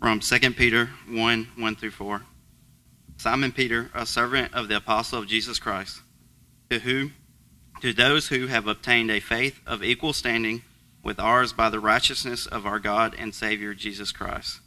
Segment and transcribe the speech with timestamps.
[0.00, 2.22] from 2 Peter 1 1 through 4.
[3.16, 6.02] Simon Peter, a servant of the apostle of Jesus Christ,
[6.70, 7.10] to who
[7.80, 10.62] to those who have obtained a faith of equal standing
[11.02, 14.60] with ours by the righteousness of our God and Savior Jesus Christ.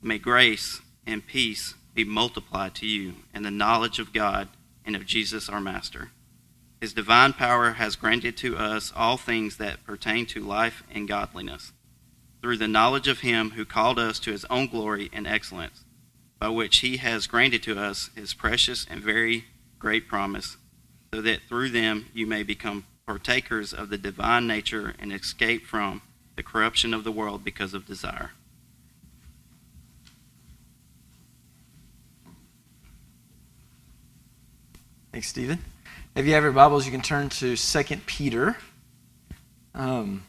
[0.00, 4.48] May grace and peace be multiplied to you in the knowledge of God
[4.84, 6.10] and of Jesus our Master.
[6.80, 11.72] His divine power has granted to us all things that pertain to life and godliness
[12.42, 15.84] through the knowledge of him who called us to his own glory and excellence,
[16.40, 19.44] by which he has granted to us his precious and very
[19.78, 20.56] great promise,
[21.14, 26.02] so that through them you may become partakers of the divine nature and escape from
[26.34, 28.32] the corruption of the world because of desire.
[35.12, 35.58] Thanks, Stephen.
[36.16, 38.56] If you have your Bibles, you can turn to 2 Peter.
[39.74, 40.24] Um,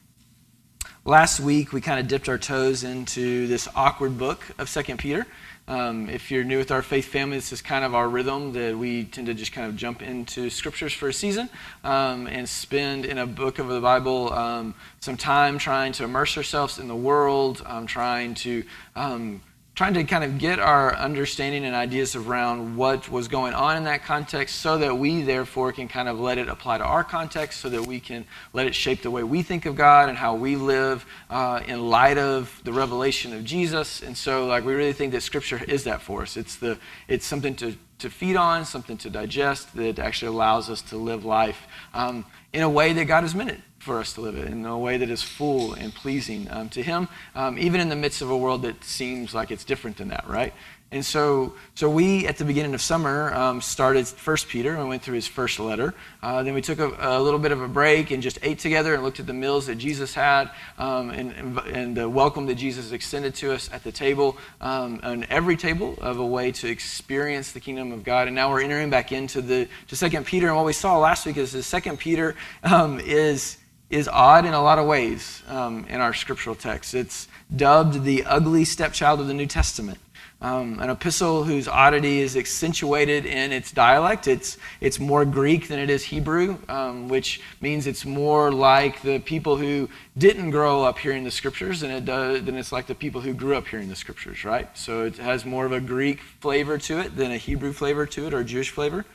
[1.06, 5.28] Last week, we kind of dipped our toes into this awkward book of Second Peter.
[5.68, 8.78] Um, if you're new with our faith family, this is kind of our rhythm that
[8.78, 11.50] we tend to just kind of jump into scriptures for a season
[11.84, 16.38] um, and spend in a book of the Bible um, some time trying to immerse
[16.38, 18.64] ourselves in the world, um, trying to
[18.96, 19.42] um,
[19.76, 23.86] trying to kind of get our understanding and ideas around what was going on in
[23.86, 27.60] that context so that we therefore can kind of let it apply to our context
[27.60, 30.36] so that we can let it shape the way we think of god and how
[30.36, 34.04] we live uh, in light of the revelation of jesus.
[34.04, 36.38] And so like we really think that scripture is that for us.
[36.38, 40.82] It's the it's something to to feed on something to digest that actually allows us
[40.82, 44.22] to live life um, in a way that god has meant it for us to
[44.22, 47.82] live it in a way that is full and pleasing um, to Him, um, even
[47.82, 50.54] in the midst of a world that seems like it's different than that, right?
[50.94, 55.02] And so, so we at the beginning of summer um, started First Peter and went
[55.02, 55.96] through his first letter.
[56.22, 58.94] Uh, then we took a, a, little bit of a break and just ate together
[58.94, 62.92] and looked at the meals that Jesus had um, and, and, the welcome that Jesus
[62.92, 67.54] extended to us at the table, um, on every table of a way to experience
[67.54, 68.28] the kingdom of God.
[68.28, 70.46] And now we're entering back into the to Second Peter.
[70.46, 73.58] And what we saw last week is the Second Peter um, is
[73.90, 76.94] is odd in a lot of ways um, in our scriptural text.
[76.94, 80.00] It's dubbed the ugly stepchild of the New Testament.
[80.42, 84.28] Um, an epistle whose oddity is accentuated in its dialect.
[84.28, 89.20] It's, it's more Greek than it is Hebrew, um, which means it's more like the
[89.20, 92.96] people who didn't grow up hearing the scriptures than, it does, than it's like the
[92.96, 94.68] people who grew up hearing the scriptures, right?
[94.78, 98.28] So it has more of a Greek flavor to it than a Hebrew flavor to
[98.28, 99.06] it or Jewish flavor.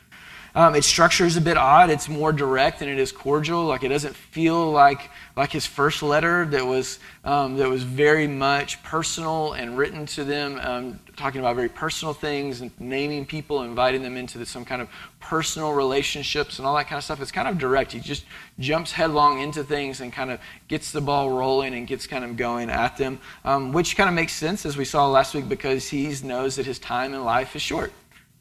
[0.54, 1.90] Um, its structure is a bit odd.
[1.90, 3.64] It's more direct than it is cordial.
[3.64, 8.26] Like it doesn't feel like like his first letter that was um, that was very
[8.26, 13.62] much personal and written to them, um, talking about very personal things and naming people,
[13.62, 14.88] inviting them into some kind of
[15.20, 17.20] personal relationships and all that kind of stuff.
[17.20, 17.92] It's kind of direct.
[17.92, 18.24] He just
[18.58, 22.36] jumps headlong into things and kind of gets the ball rolling and gets kind of
[22.36, 25.88] going at them, um, which kind of makes sense as we saw last week because
[25.88, 27.92] he knows that his time in life is short.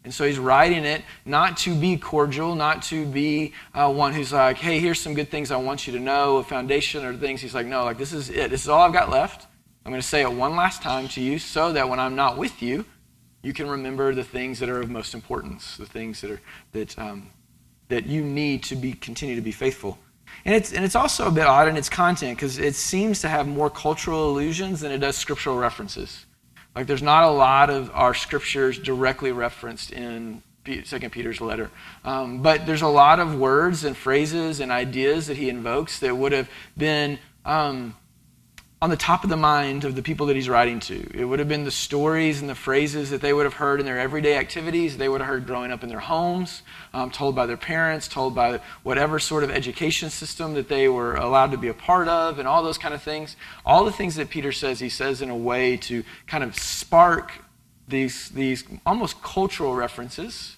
[0.07, 4.31] And so he's writing it not to be cordial, not to be uh, one who's
[4.31, 7.41] like, hey, here's some good things I want you to know, a foundation or things.
[7.41, 8.50] He's like, no, like this is it.
[8.50, 9.47] This is all I've got left.
[9.84, 12.38] I'm going to say it one last time to you so that when I'm not
[12.38, 12.85] with you,
[13.44, 16.41] you can remember the things that are of most importance, the things that are
[16.72, 17.29] that um,
[17.89, 19.97] that you need to be continue to be faithful.
[20.45, 23.28] And it's and it's also a bit odd in its content because it seems to
[23.28, 26.26] have more cultural allusions than it does scriptural references.
[26.77, 30.43] Like there's not a lot of our scriptures directly referenced in
[30.83, 31.71] Second Peter's letter,
[32.05, 36.15] um, but there's a lot of words and phrases and ideas that he invokes that
[36.15, 37.95] would have been um,
[38.79, 41.09] on the top of the mind of the people that he's writing to.
[41.17, 43.88] It would have been the stories and the phrases that they would have heard in
[43.88, 46.61] their everyday activities, they would have heard growing up in their homes,
[46.93, 51.15] um, told by their parents, told by whatever sort of education system that they were
[51.15, 53.35] allowed to be a part of, and all those kind of things.
[53.65, 57.31] All the things that Peter says, he says in a way to kind of spark
[57.88, 60.56] these, these almost cultural references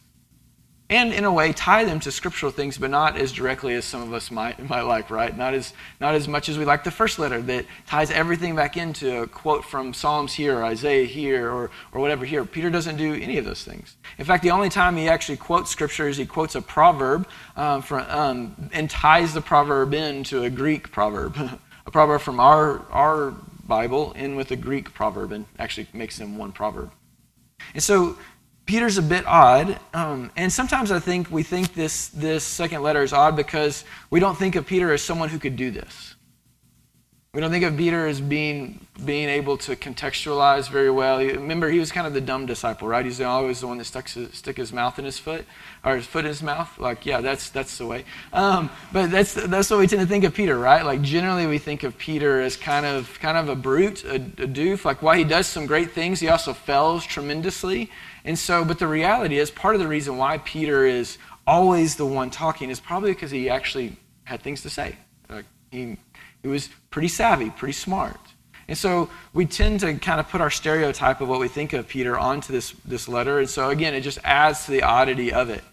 [0.89, 4.01] and in a way tie them to scriptural things, but not as directly as some
[4.01, 5.35] of us might, might like, right?
[5.35, 8.75] Not as, not as much as we like the first letter that ties everything back
[8.75, 12.43] into a quote from Psalms here, or Isaiah here, or, or whatever here.
[12.43, 13.97] Peter doesn't do any of those things.
[14.17, 17.81] In fact, the only time he actually quotes scripture is he quotes a proverb um,
[17.81, 21.37] from, um, and ties the proverb into a Greek proverb,
[21.85, 23.31] a proverb from our, our
[23.67, 26.91] Bible in with a Greek proverb, and actually makes them one proverb.
[27.75, 28.17] And so
[28.69, 33.01] Peter's a bit odd, um, and sometimes I think we think this, this second letter
[33.01, 36.13] is odd because we don't think of Peter as someone who could do this.
[37.33, 41.17] We don't think of Peter as being, being able to contextualize very well.
[41.17, 43.03] Remember, he was kind of the dumb disciple, right?
[43.03, 45.45] He's always the one that stuck his, stick his mouth in his foot,
[45.83, 46.77] or his foot in his mouth.
[46.77, 48.05] Like, yeah, that's, that's the way.
[48.33, 50.85] Um, but that's, that's what we tend to think of Peter, right?
[50.85, 54.47] Like, generally we think of Peter as kind of, kind of a brute, a, a
[54.47, 54.85] doof.
[54.85, 57.89] Like, while he does some great things, he also fails tremendously.
[58.29, 61.17] And so, but the reality is, part of the reason why Peter is
[61.47, 64.97] always the one talking is probably because he actually had things to say.
[65.27, 65.97] Like, he
[66.43, 68.19] he was pretty savvy, pretty smart.
[68.67, 71.87] And so we tend to kind of put our stereotype of what we think of
[71.87, 73.39] Peter onto this, this letter.
[73.39, 75.63] And so again, it just adds to the oddity of it.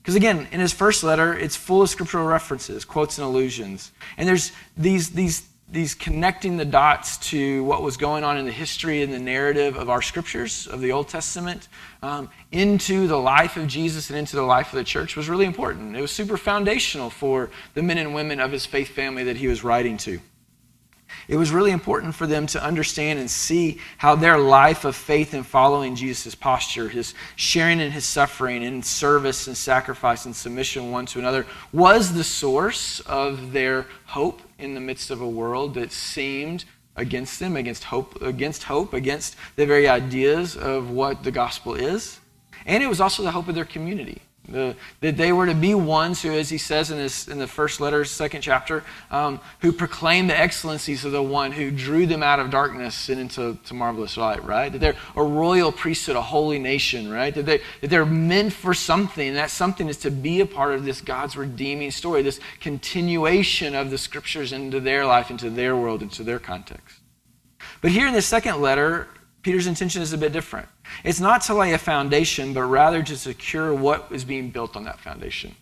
[0.00, 3.90] Because again, in his first letter, it's full of scriptural references, quotes, and allusions.
[4.16, 8.52] And there's these, these these connecting the dots to what was going on in the
[8.52, 11.68] history and the narrative of our scriptures of the Old Testament
[12.02, 15.46] um, into the life of Jesus and into the life of the church was really
[15.46, 15.96] important.
[15.96, 19.48] It was super foundational for the men and women of his faith family that he
[19.48, 20.20] was writing to.
[21.28, 25.32] It was really important for them to understand and see how their life of faith
[25.32, 30.90] and following Jesus' posture, his sharing in his suffering, and service and sacrifice and submission
[30.90, 35.74] one to another, was the source of their hope in the midst of a world
[35.74, 36.64] that seemed
[36.96, 42.20] against them, against hope, against hope, against the very ideas of what the gospel is.
[42.66, 44.22] And it was also the hope of their community.
[44.46, 47.46] The, that they were to be ones who, as he says in, this, in the
[47.46, 52.22] first letter, second chapter, um, who proclaim the excellencies of the one who drew them
[52.22, 54.70] out of darkness and into to marvelous light, right?
[54.70, 57.34] That they're a royal priesthood, a holy nation, right?
[57.34, 60.74] That, they, that they're meant for something, and that something is to be a part
[60.74, 65.74] of this God's redeeming story, this continuation of the scriptures into their life, into their
[65.74, 67.00] world, into their context.
[67.80, 69.08] But here in the second letter,
[69.44, 70.66] Peter's intention is a bit different.
[71.04, 74.84] It's not to lay a foundation, but rather to secure what is being built on
[74.84, 75.54] that foundation.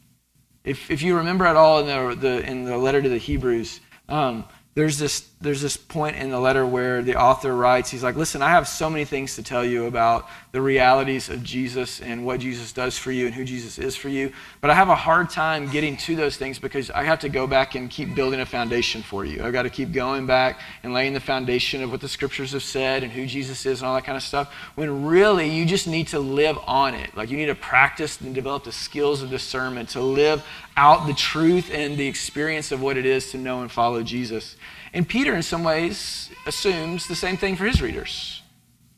[0.65, 3.81] If, if you remember at all in the, the, in the letter to the Hebrews,
[4.09, 4.45] um,
[4.75, 8.41] there's this there's this point in the letter where the author writes he's like listen
[8.41, 12.41] i have so many things to tell you about the realities of jesus and what
[12.41, 15.29] jesus does for you and who jesus is for you but i have a hard
[15.29, 18.47] time getting to those things because i have to go back and keep building a
[18.47, 19.43] foundation for you.
[19.45, 22.63] I've got to keep going back and laying the foundation of what the scriptures have
[22.63, 25.87] said and who jesus is and all that kind of stuff when really you just
[25.87, 27.15] need to live on it.
[27.17, 30.45] Like you need to practice and develop the skills of discernment to live
[30.77, 34.57] out the truth and the experience of what it is to know and follow jesus
[34.93, 38.43] and Peter, in some ways, assumes the same thing for his readers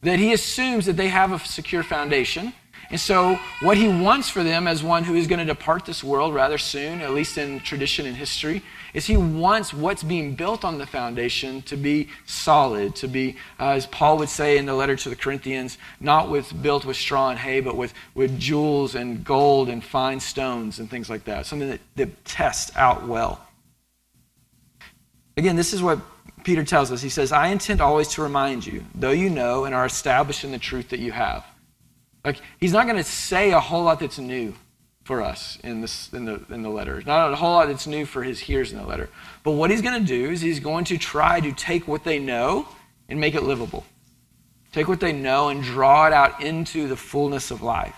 [0.03, 2.53] that he assumes that they have a secure foundation.
[2.91, 6.05] And so, what he wants for them as one who is going to depart this
[6.05, 10.65] world rather soon, at least in tradition and history, is he wants what's being built
[10.65, 14.75] on the foundation to be solid, to be, uh, as Paul would say in the
[14.75, 18.95] letter to the Corinthians, not with built with straw and hay, but with, with jewels
[18.95, 21.47] and gold and fine stones and things like that.
[21.47, 23.41] Something that, that tests out well.
[25.37, 25.99] Again, this is what
[26.45, 27.03] Peter tells us.
[27.03, 30.53] He says, I intend always to remind you, though you know and are established in
[30.53, 31.45] the truth that you have.
[32.25, 34.55] Like, he's not going to say a whole lot that's new
[35.05, 37.03] for us in, this, in, the, in the letter.
[37.07, 39.11] Not a whole lot that's new for his hearers in the letter.
[39.43, 42.19] But what he's going to do is he's going to try to take what they
[42.19, 42.67] know
[43.09, 43.85] and make it livable.
[44.73, 47.95] Take what they know and draw it out into the fullness of life.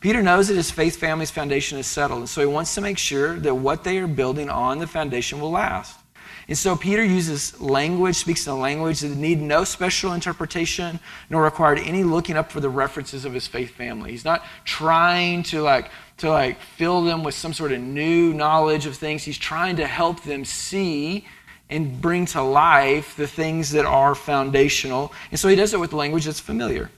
[0.00, 2.98] Peter knows that his faith family's foundation is settled, and so he wants to make
[2.98, 5.99] sure that what they are building on the foundation will last.
[6.48, 10.98] And so Peter uses language, speaks in a language that need no special interpretation,
[11.28, 14.10] nor required any looking up for the references of his faith family.
[14.10, 18.86] He's not trying to like to like fill them with some sort of new knowledge
[18.86, 19.22] of things.
[19.22, 21.24] He's trying to help them see
[21.70, 25.12] and bring to life the things that are foundational.
[25.30, 26.90] And so he does it with language that's familiar.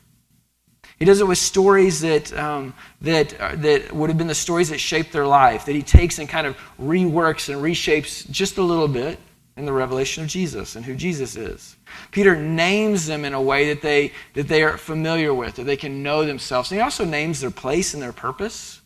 [0.99, 4.71] He does it with stories that, um, that, uh, that would have been the stories
[4.71, 8.63] that shaped their life, that he takes and kind of reworks and reshapes just a
[8.63, 9.19] little bit
[9.57, 11.77] in the revelation of Jesus and who Jesus is.
[12.11, 15.77] Peter names them in a way that they, that they are familiar with, that they
[15.77, 16.71] can know themselves.
[16.71, 18.81] And he also names their place and their purpose.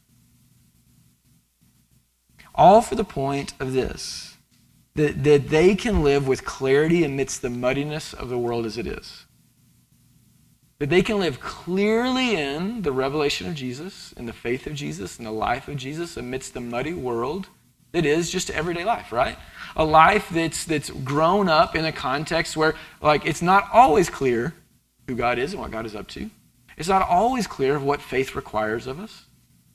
[2.54, 4.36] All for the point of this
[4.96, 8.86] that, that they can live with clarity amidst the muddiness of the world as it
[8.86, 9.26] is.
[10.78, 15.18] That they can live clearly in the revelation of Jesus, in the faith of Jesus,
[15.18, 17.48] in the life of Jesus amidst the muddy world
[17.92, 19.38] that is just everyday life, right?
[19.76, 24.54] A life that's, that's grown up in a context where, like, it's not always clear
[25.06, 26.30] who God is and what God is up to.
[26.76, 29.26] It's not always clear of what faith requires of us.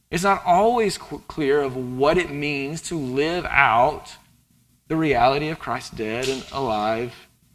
[0.10, 4.17] It's not always qu- clear of what it means to live out
[4.88, 7.13] the reality of Christ dead and alive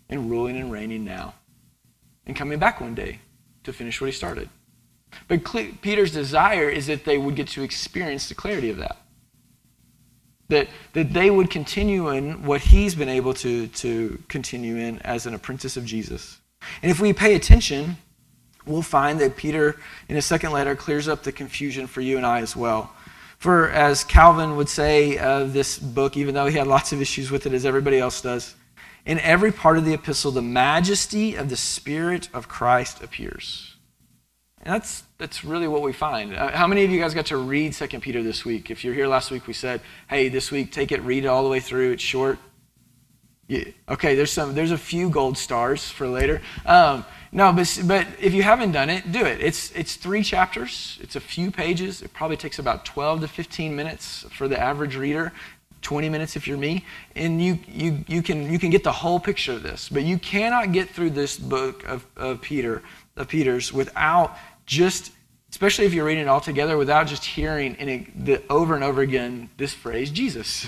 [0.09, 1.35] and ruling and reigning now
[2.27, 3.21] and coming back one day
[3.65, 4.49] to finish what he started.
[5.29, 5.45] But
[5.83, 8.97] Peter's desire is that they would get to experience the clarity of that.
[10.49, 15.27] That, that they would continue in what he's been able to, to continue in as
[15.27, 16.41] an apprentice of Jesus.
[16.83, 17.97] And if we pay attention,
[18.65, 19.77] we'll find that Peter,
[20.09, 22.93] in his second letter, clears up the confusion for you and I as well.
[23.39, 27.31] For as Calvin would say of this book, even though he had lots of issues
[27.31, 28.55] with it, as everybody else does,
[29.05, 33.76] in every part of the epistle, the majesty of the Spirit of Christ appears.
[34.67, 36.35] And that's, that's really what we find.
[36.35, 38.69] Uh, how many of you guys got to read 2 Peter this week?
[38.69, 39.81] If you're here last week, we said,
[40.11, 41.93] hey, this week, take it, read it all the way through.
[41.93, 42.37] It's short.
[43.47, 43.63] Yeah.
[43.89, 46.43] Okay, there's, some, there's a few gold stars for later.
[46.65, 49.41] Um, no, but, but if you haven't done it, do it.
[49.41, 52.03] It's, it's three chapters, it's a few pages.
[52.03, 55.33] It probably takes about 12 to 15 minutes for the average reader.
[55.83, 59.21] 20 minutes if you're me and you, you, you, can, you can get the whole
[59.21, 62.83] picture of this but you cannot get through this book of, of peter
[63.17, 65.13] of peter's without just
[65.51, 69.49] especially if you're reading it all together without just hearing the, over and over again
[69.57, 70.67] this phrase jesus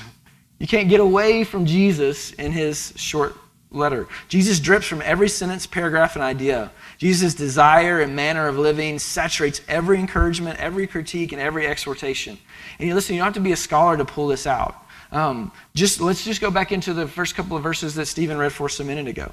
[0.59, 3.37] you can't get away from jesus in his short
[3.71, 8.99] letter jesus drips from every sentence paragraph and idea jesus desire and manner of living
[8.99, 12.39] saturates every encouragement every critique and every exhortation
[12.79, 15.53] and you listen you don't have to be a scholar to pull this out um,
[15.75, 18.67] just let's just go back into the first couple of verses that Stephen read for
[18.67, 19.33] us a minute ago.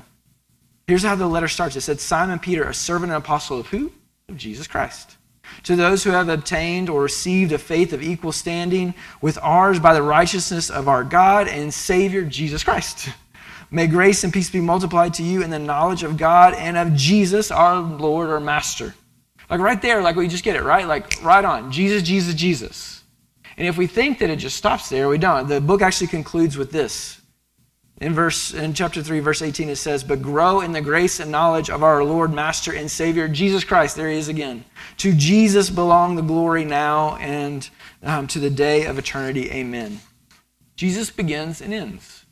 [0.87, 1.75] Here's how the letter starts.
[1.75, 3.91] It said, Simon Peter, a servant and apostle of who?
[4.27, 5.17] Of Jesus Christ.
[5.63, 9.93] To those who have obtained or received a faith of equal standing with ours by
[9.93, 13.09] the righteousness of our God and Savior Jesus Christ.
[13.69, 16.95] May grace and peace be multiplied to you in the knowledge of God and of
[16.95, 18.95] Jesus, our Lord or Master.
[19.47, 20.87] Like right there, like we just get it, right?
[20.87, 21.71] Like right on.
[21.71, 23.03] Jesus, Jesus, Jesus.
[23.57, 25.47] And if we think that it just stops there, we don't.
[25.47, 27.21] The book actually concludes with this.
[28.01, 31.31] In verse in chapter 3 verse 18 it says, "But grow in the grace and
[31.31, 34.65] knowledge of our Lord, Master and Savior Jesus Christ." There he is again.
[34.97, 37.69] To Jesus belong the glory now and
[38.03, 39.49] um, to the day of eternity.
[39.51, 40.01] Amen.
[40.75, 42.25] Jesus begins and ends.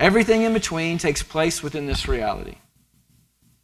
[0.00, 2.56] Everything in between takes place within this reality.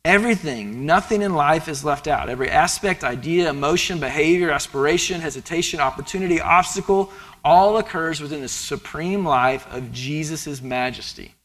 [0.04, 2.28] Everything, nothing in life is left out.
[2.28, 7.12] Every aspect, idea, emotion, behavior, aspiration, hesitation, opportunity, obstacle,
[7.44, 11.36] all occurs within the supreme life of Jesus' majesty.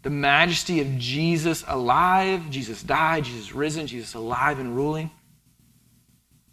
[0.00, 5.10] The majesty of Jesus alive, Jesus died, Jesus risen, Jesus alive and ruling.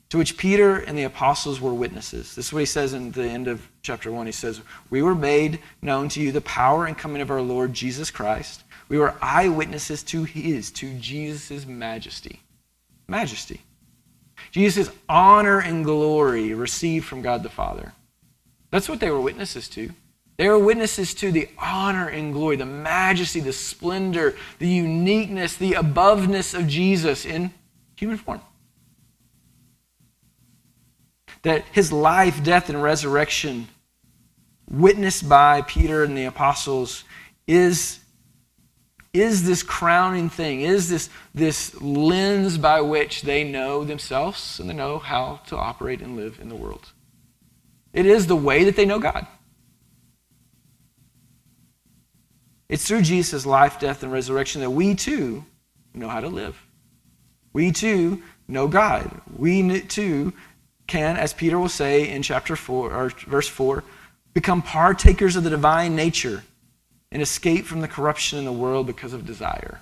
[0.09, 2.35] To which Peter and the apostles were witnesses.
[2.35, 4.25] This is what he says in the end of chapter 1.
[4.25, 7.73] He says, We were made known to you the power and coming of our Lord
[7.73, 12.41] Jesus Christ we were eyewitnesses to his, to Jesus' majesty.
[13.07, 13.61] Majesty.
[14.51, 17.93] Jesus' honor and glory received from God the Father.
[18.71, 19.91] That's what they were witnesses to.
[20.37, 25.73] They were witnesses to the honor and glory, the majesty, the splendor, the uniqueness, the
[25.73, 27.51] aboveness of Jesus in
[27.95, 28.41] human form.
[31.43, 33.69] That his life, death, and resurrection,
[34.69, 37.05] witnessed by Peter and the apostles,
[37.47, 37.99] is
[39.19, 44.73] is this crowning thing, is this, this lens by which they know themselves and they
[44.73, 46.91] know how to operate and live in the world.
[47.93, 49.25] It is the way that they know God.
[52.67, 55.45] It's through Jesus' life, death, and resurrection that we too
[55.93, 56.61] know how to live.
[57.53, 59.21] We too know God.
[59.37, 60.33] We too
[60.87, 63.83] can, as Peter will say in chapter 4 or verse 4,
[64.33, 66.43] become partakers of the divine nature
[67.15, 69.79] and escape from the corruption in the world because of desire.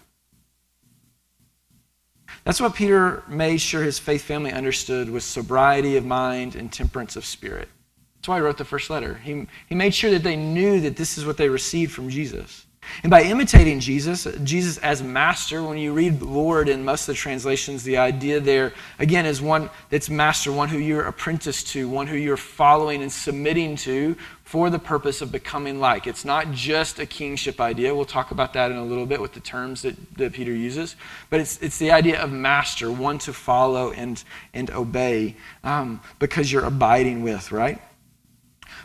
[2.43, 7.15] That's what Peter made sure his faith family understood was sobriety of mind and temperance
[7.15, 7.69] of spirit.
[8.17, 9.15] That's why he wrote the first letter.
[9.15, 12.67] He, he made sure that they knew that this is what they received from Jesus.
[13.03, 17.19] And by imitating Jesus, Jesus as master, when you read Lord in most of the
[17.19, 22.07] translations, the idea there, again, is one that's master, one who you're apprenticed to, one
[22.07, 26.05] who you're following and submitting to for the purpose of becoming like.
[26.05, 27.95] It's not just a kingship idea.
[27.95, 30.95] We'll talk about that in a little bit with the terms that, that Peter uses.
[31.29, 34.23] But it's, it's the idea of master, one to follow and,
[34.53, 37.81] and obey um, because you're abiding with, right?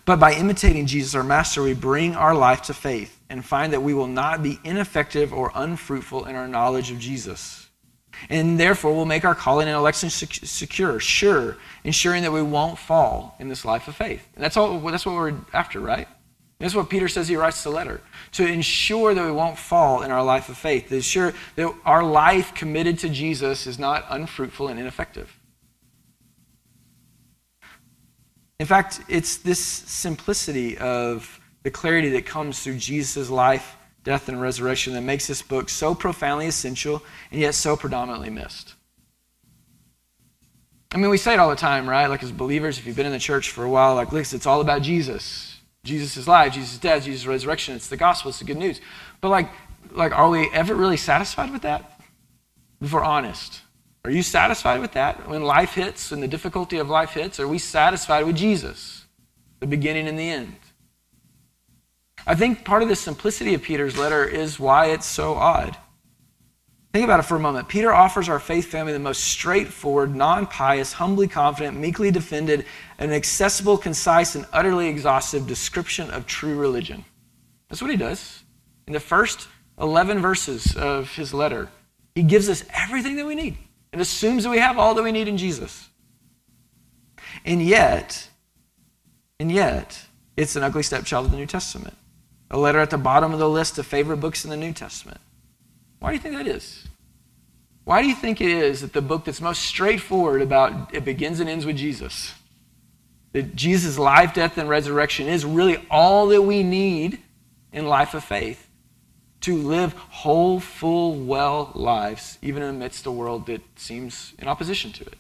[0.08, 3.82] But by imitating Jesus, our master, we bring our life to faith and find that
[3.82, 7.68] we will not be ineffective or unfruitful in our knowledge of Jesus.
[8.30, 13.36] And therefore, we'll make our calling and election secure, sure, ensuring that we won't fall
[13.38, 14.26] in this life of faith.
[14.34, 16.08] And that's, all, that's what we're after, right?
[16.58, 18.00] That's what Peter says he writes the letter
[18.32, 22.02] to ensure that we won't fall in our life of faith, to ensure that our
[22.02, 25.37] life committed to Jesus is not unfruitful and ineffective.
[28.60, 34.40] In fact, it's this simplicity of the clarity that comes through Jesus' life, death, and
[34.40, 38.74] resurrection that makes this book so profoundly essential and yet so predominantly missed.
[40.90, 42.06] I mean, we say it all the time, right?
[42.06, 44.46] Like as believers, if you've been in the church for a while, like, listen, it's
[44.46, 45.60] all about Jesus.
[45.84, 47.76] Jesus is life, Jesus is death, Jesus is resurrection.
[47.76, 48.80] It's the gospel, it's the good news.
[49.20, 49.50] But like,
[49.92, 52.00] like, are we ever really satisfied with that?
[52.80, 53.60] If we're honest.
[54.08, 55.28] Are you satisfied with that?
[55.28, 59.04] When life hits and the difficulty of life hits, are we satisfied with Jesus?
[59.60, 60.56] The beginning and the end.
[62.26, 65.76] I think part of the simplicity of Peter's letter is why it's so odd.
[66.94, 67.68] Think about it for a moment.
[67.68, 72.64] Peter offers our faith family the most straightforward, non pious, humbly confident, meekly defended,
[72.98, 77.04] an accessible, concise, and utterly exhaustive description of true religion.
[77.68, 78.42] That's what he does.
[78.86, 79.48] In the first
[79.78, 81.68] 11 verses of his letter,
[82.14, 83.58] he gives us everything that we need
[83.92, 85.88] and assumes that we have all that we need in Jesus.
[87.44, 88.28] And yet,
[89.40, 91.96] and yet, it's an ugly stepchild of the New Testament.
[92.50, 95.20] A letter at the bottom of the list of favorite books in the New Testament.
[95.98, 96.86] Why do you think that is?
[97.84, 101.40] Why do you think it is that the book that's most straightforward about it begins
[101.40, 102.34] and ends with Jesus?
[103.32, 107.18] That Jesus' life, death, and resurrection is really all that we need
[107.72, 108.67] in life of faith
[109.40, 114.34] to live whole, full, well lives, even in the midst of a world that seems
[114.38, 115.16] in opposition to it.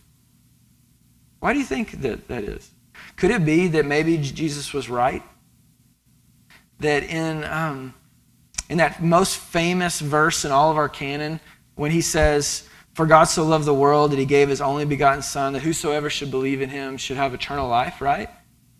[1.40, 2.70] Why do you think that that is?
[3.16, 5.22] Could it be that maybe Jesus was right?
[6.80, 7.94] That in um,
[8.68, 11.40] in that most famous verse in all of our canon,
[11.74, 15.22] when he says, For God so loved the world that he gave his only begotten
[15.22, 18.28] Son, that whosoever should believe in him should have eternal life, right?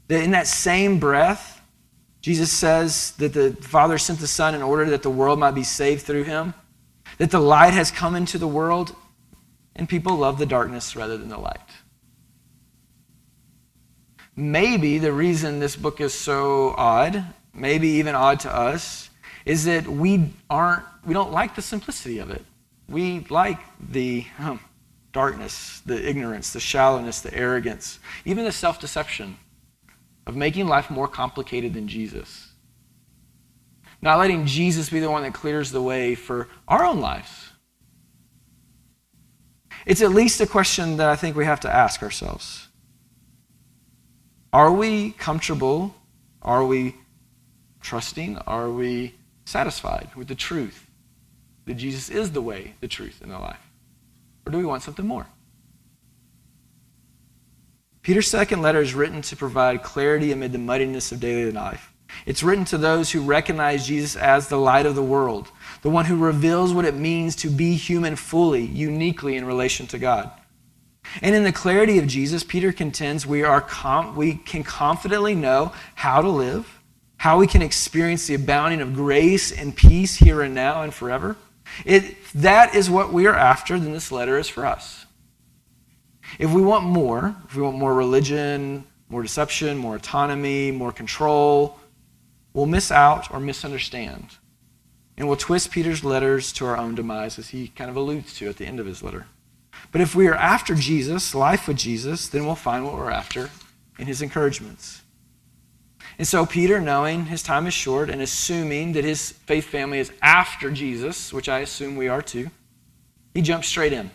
[0.09, 1.58] That in that same breath,
[2.29, 5.63] Jesus says that the Father sent the Son in order that the world might be
[5.63, 6.53] saved through him,
[7.17, 8.95] that the light has come into the world,
[9.75, 11.71] and people love the darkness rather than the light.
[14.37, 19.09] Maybe the reason this book is so odd, maybe even odd to us,
[19.47, 22.45] is that we aren't we don't like the simplicity of it.
[22.91, 24.61] We like the um,
[25.15, 29.39] darkness, the ignorance, the shallowness, the arrogance, even the self-deception
[30.29, 32.53] of making life more complicated than Jesus.
[34.03, 37.49] Not letting Jesus be the one that clears the way for our own lives.
[39.87, 42.69] It's at least a question that I think we have to ask ourselves.
[44.53, 45.95] Are we comfortable?
[46.43, 46.95] Are we
[47.81, 48.37] trusting?
[48.47, 49.15] Are we
[49.47, 50.87] satisfied with the truth
[51.65, 53.71] that Jesus is the way, the truth, and the life?
[54.47, 55.27] Or do we want something more?
[58.09, 61.93] Peter's second letter is written to provide clarity amid the muddiness of daily life.
[62.25, 65.51] It's written to those who recognize Jesus as the light of the world,
[65.83, 69.99] the one who reveals what it means to be human fully, uniquely in relation to
[69.99, 70.31] God.
[71.21, 75.73] And in the clarity of Jesus, Peter contends we, are com- we can confidently know
[75.95, 76.81] how to live
[77.19, 81.37] how we can experience the abounding of grace and peace here and now and forever.
[81.85, 85.05] It, that is what we are after, then this letter is for us.
[86.39, 91.79] If we want more, if we want more religion, more deception, more autonomy, more control,
[92.53, 94.37] we'll miss out or misunderstand.
[95.17, 98.49] And we'll twist Peter's letters to our own demise, as he kind of alludes to
[98.49, 99.27] at the end of his letter.
[99.91, 103.51] But if we are after Jesus, life with Jesus, then we'll find what we're after
[103.99, 105.03] in his encouragements.
[106.19, 110.13] And so, Peter, knowing his time is short and assuming that his faith family is
[110.21, 112.51] after Jesus, which I assume we are too,
[113.35, 114.11] he jumps straight in.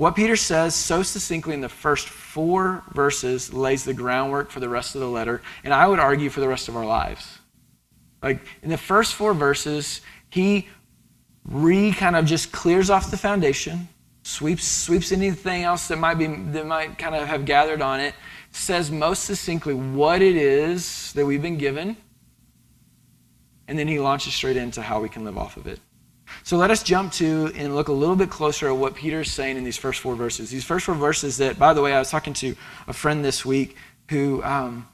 [0.00, 4.66] What Peter says so succinctly in the first four verses lays the groundwork for the
[4.66, 7.40] rest of the letter, and I would argue for the rest of our lives.
[8.22, 10.68] Like in the first four verses, he
[11.44, 13.90] re kind of just clears off the foundation,
[14.22, 18.14] sweeps sweeps anything else that might be that might kind of have gathered on it,
[18.52, 21.94] says most succinctly what it is that we've been given,
[23.68, 25.78] and then he launches straight into how we can live off of it.
[26.42, 29.30] So let us jump to and look a little bit closer at what Peter is
[29.30, 30.50] saying in these first four verses.
[30.50, 33.44] These first four verses that, by the way, I was talking to a friend this
[33.44, 33.76] week
[34.08, 34.88] who, um,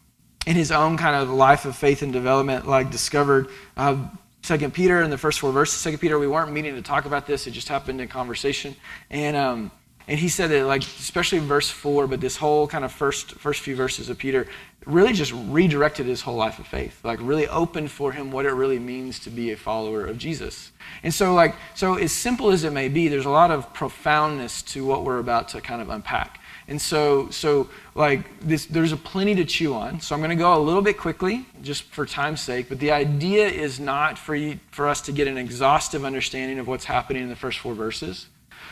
[0.47, 3.97] in his own kind of life of faith and development, like discovered uh,
[4.43, 5.81] Second Peter in the first four verses.
[5.81, 8.77] Second Peter, we weren't meeting to talk about this; it just happened in conversation,
[9.11, 9.71] and um,
[10.09, 13.61] and he said that, like, especially verse four, but this whole kind of first first
[13.61, 14.47] few verses of Peter
[14.85, 17.05] really just redirected his whole life of faith.
[17.05, 20.71] Like, really opened for him what it really means to be a follower of Jesus.
[21.03, 24.63] And so, like, so as simple as it may be, there's a lot of profoundness
[24.63, 26.41] to what we're about to kind of unpack.
[26.69, 30.01] And so, so like this, there's a plenty to chew on.
[30.01, 32.69] So I'm going to go a little bit quickly, just for time's sake.
[32.69, 36.67] But the idea is not for you, for us to get an exhaustive understanding of
[36.69, 38.27] what's happening in the first four verses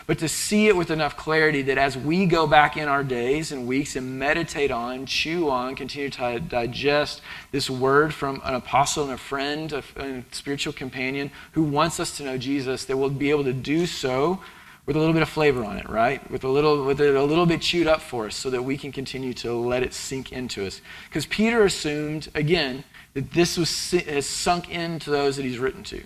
[0.06, 3.52] but to see it with enough clarity that as we go back in our days
[3.52, 9.04] and weeks and meditate on, chew on, continue to digest this word from an apostle
[9.04, 13.10] and a friend, a, a spiritual companion who wants us to know Jesus, that we'll
[13.10, 14.40] be able to do so
[14.86, 16.30] with a little bit of flavor on it, right?
[16.30, 18.76] With a little, with it a little bit chewed up for us so that we
[18.76, 20.82] can continue to let it sink into us.
[21.08, 26.02] Because Peter assumed, again, that this was has sunk into those that he's written to.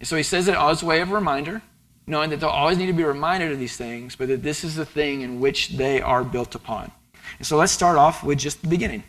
[0.00, 1.62] And so he says it as a way of reminder,
[2.08, 4.74] knowing that they'll always need to be reminded of these things, but that this is
[4.74, 6.90] the thing in which they are built upon.
[7.38, 9.04] And so let's start off with just the beginning.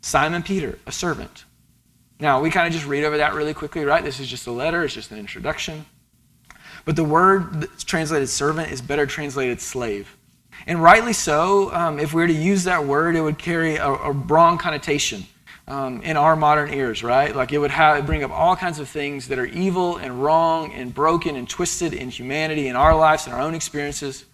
[0.00, 1.44] Simon Peter, a servant.
[2.20, 4.02] Now, we kind of just read over that really quickly, right?
[4.02, 5.84] This is just a letter, it's just an introduction.
[6.84, 10.16] But the word that's translated servant is better translated slave.
[10.66, 13.88] And rightly so, um, if we were to use that word, it would carry a,
[13.88, 15.26] a wrong connotation
[15.68, 17.34] um, in our modern ears, right?
[17.34, 20.72] Like it would have, bring up all kinds of things that are evil and wrong
[20.72, 24.24] and broken and twisted in humanity, in our lives, in our own experiences.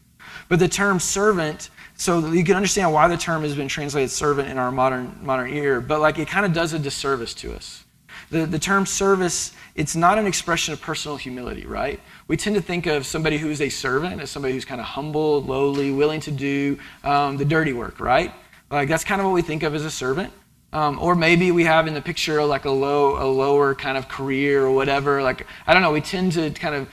[0.49, 4.49] But the term servant, so you can understand why the term has been translated servant
[4.49, 7.85] in our modern, modern ear, but like it kind of does a disservice to us.
[8.31, 12.01] The, the term service, it's not an expression of personal humility, right?
[12.29, 14.87] We tend to think of somebody who is a servant as somebody who's kind of
[14.87, 18.33] humble, lowly, willing to do um, the dirty work, right?
[18.71, 20.33] Like that's kind of what we think of as a servant.
[20.73, 24.09] Um, or maybe we have in the picture like a low, a lower kind of
[24.09, 25.23] career or whatever.
[25.23, 25.93] Like I don't know.
[25.93, 26.89] We tend to kind of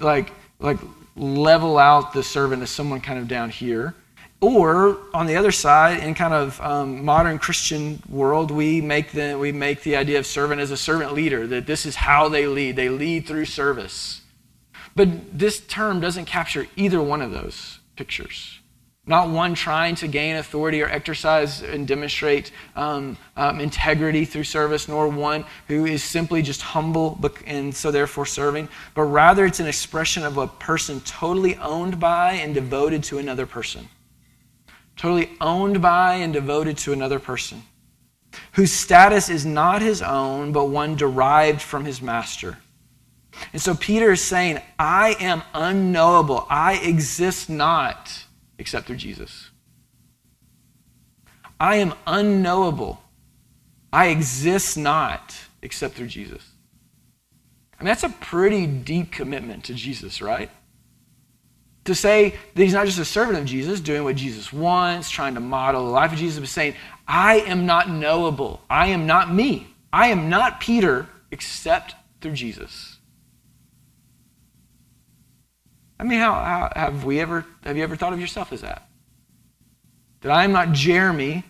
[0.00, 0.78] like like
[1.16, 3.94] level out the servant as someone kind of down here.
[4.40, 9.36] Or on the other side, in kind of um, modern Christian world, we make the
[9.36, 11.46] we make the idea of servant as a servant leader.
[11.46, 12.76] That this is how they lead.
[12.76, 14.22] They lead through service.
[14.96, 18.59] But this term doesn't capture either one of those pictures.
[19.10, 24.86] Not one trying to gain authority or exercise and demonstrate um, um, integrity through service,
[24.86, 29.66] nor one who is simply just humble and so therefore serving, but rather it's an
[29.66, 33.88] expression of a person totally owned by and devoted to another person.
[34.96, 37.64] Totally owned by and devoted to another person,
[38.52, 42.58] whose status is not his own, but one derived from his master.
[43.52, 46.46] And so Peter is saying, I am unknowable.
[46.48, 48.26] I exist not
[48.60, 49.50] except through Jesus.
[51.58, 53.00] I am unknowable.
[53.92, 56.46] I exist not except through Jesus.
[57.78, 60.50] I mean, that's a pretty deep commitment to Jesus, right?
[61.86, 65.34] To say that he's not just a servant of Jesus, doing what Jesus wants, trying
[65.34, 66.74] to model the life of Jesus, but saying,
[67.08, 68.60] I am not knowable.
[68.68, 69.74] I am not me.
[69.90, 72.89] I am not Peter except through Jesus.
[76.00, 78.88] I mean, how, how, have we ever have you ever thought of yourself as that?
[80.22, 81.44] That I am not Jeremy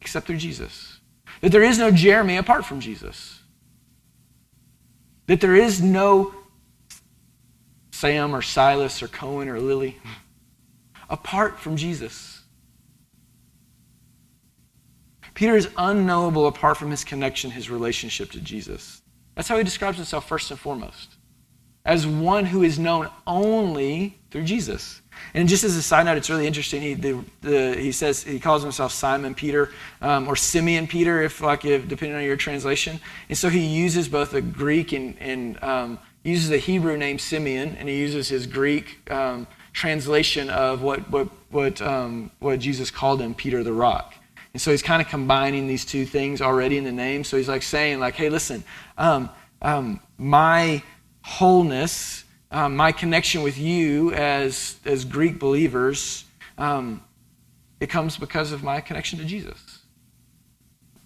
[0.00, 1.00] except through Jesus.
[1.42, 3.42] That there is no Jeremy apart from Jesus.
[5.26, 6.34] That there is no
[7.90, 9.98] Sam or Silas or Cohen or Lily
[11.10, 12.40] apart from Jesus.
[15.34, 19.02] Peter is unknowable apart from his connection, his relationship to Jesus.
[19.34, 21.16] That's how he describes himself first and foremost
[21.90, 25.02] as one who is known only through Jesus.
[25.34, 26.80] And just as a side note, it's really interesting.
[26.80, 31.40] He, the, the, he says he calls himself Simon Peter um, or Simeon Peter, if
[31.40, 33.00] like if, depending on your translation.
[33.28, 37.76] And so he uses both a Greek and, and um, uses a Hebrew name Simeon,
[37.76, 43.20] and he uses his Greek um, translation of what what what um, what Jesus called
[43.20, 44.14] him, Peter the Rock.
[44.52, 47.24] And so he's kind of combining these two things already in the name.
[47.24, 48.62] So he's like saying, like, hey, listen,
[48.96, 49.28] um,
[49.60, 50.82] um, my
[51.22, 56.24] wholeness, um, my connection with you as, as Greek believers,
[56.58, 57.02] um,
[57.78, 59.78] it comes because of my connection to Jesus.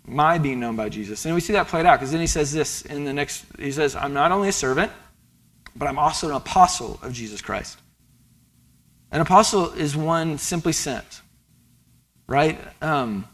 [0.07, 1.25] My being known by Jesus.
[1.25, 3.73] And we see that played out because then he says this in the next, he
[3.73, 4.93] says, I'm not only a servant,
[5.77, 7.79] but I'm also an apostle of Jesus Christ.
[9.11, 11.23] An apostle is one simply sent,
[12.27, 12.59] right?
[12.83, 13.27] Um,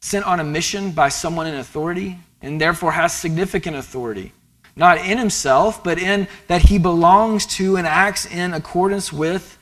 [0.00, 4.32] sent on a mission by someone in authority and therefore has significant authority
[4.76, 9.58] not in himself, but in that he belongs to and acts in accordance with,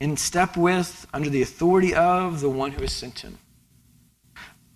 [0.00, 3.38] in step with, under the authority of the one who has sent him.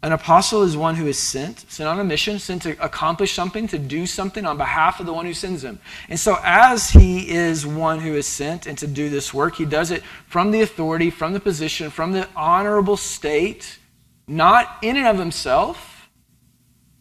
[0.01, 3.67] An apostle is one who is sent, sent on a mission, sent to accomplish something,
[3.67, 5.81] to do something on behalf of the one who sends him.
[6.09, 9.65] And so, as he is one who is sent and to do this work, he
[9.65, 13.81] does it from the authority, from the position, from the honorable state,
[14.29, 16.09] not in and of himself,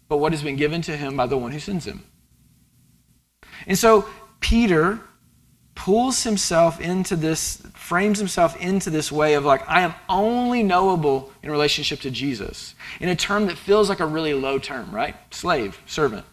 [0.10, 2.04] but what has been given to him by the one who sends him.
[3.68, 4.08] And so
[4.40, 5.00] Peter
[5.76, 11.32] pulls himself into this, frames himself into this way of like, I am only knowable
[11.44, 15.16] in relationship to Jesus, in a term that feels like a really low term, right?
[15.30, 16.26] Slave, servant.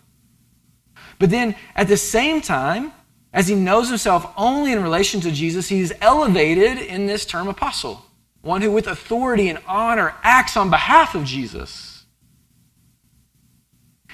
[1.18, 2.92] But then at the same time,
[3.34, 8.04] as he knows himself only in relation to Jesus, he's elevated in this term apostle,
[8.40, 12.06] one who with authority and honor acts on behalf of Jesus.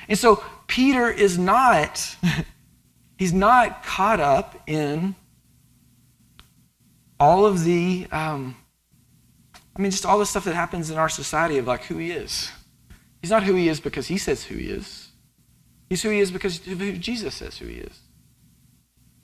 [0.08, 2.16] And so Peter is not
[3.20, 5.14] He's not caught up in
[7.18, 8.56] all of the, um,
[9.76, 12.12] I mean, just all the stuff that happens in our society of like who he
[12.12, 12.50] is.
[13.20, 15.08] He's not who he is because he says who he is.
[15.90, 17.98] He's who he is because who Jesus says who he is.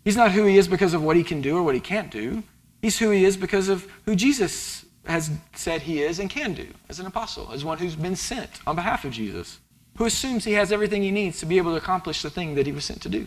[0.04, 2.10] He's not who he is because of what he can do or what he can't
[2.10, 2.42] do.
[2.82, 6.68] He's who he is because of who Jesus has said he is and can do
[6.90, 9.58] as an apostle, as one who's been sent on behalf of Jesus,
[9.96, 12.66] who assumes he has everything he needs to be able to accomplish the thing that
[12.66, 13.26] he was sent to do.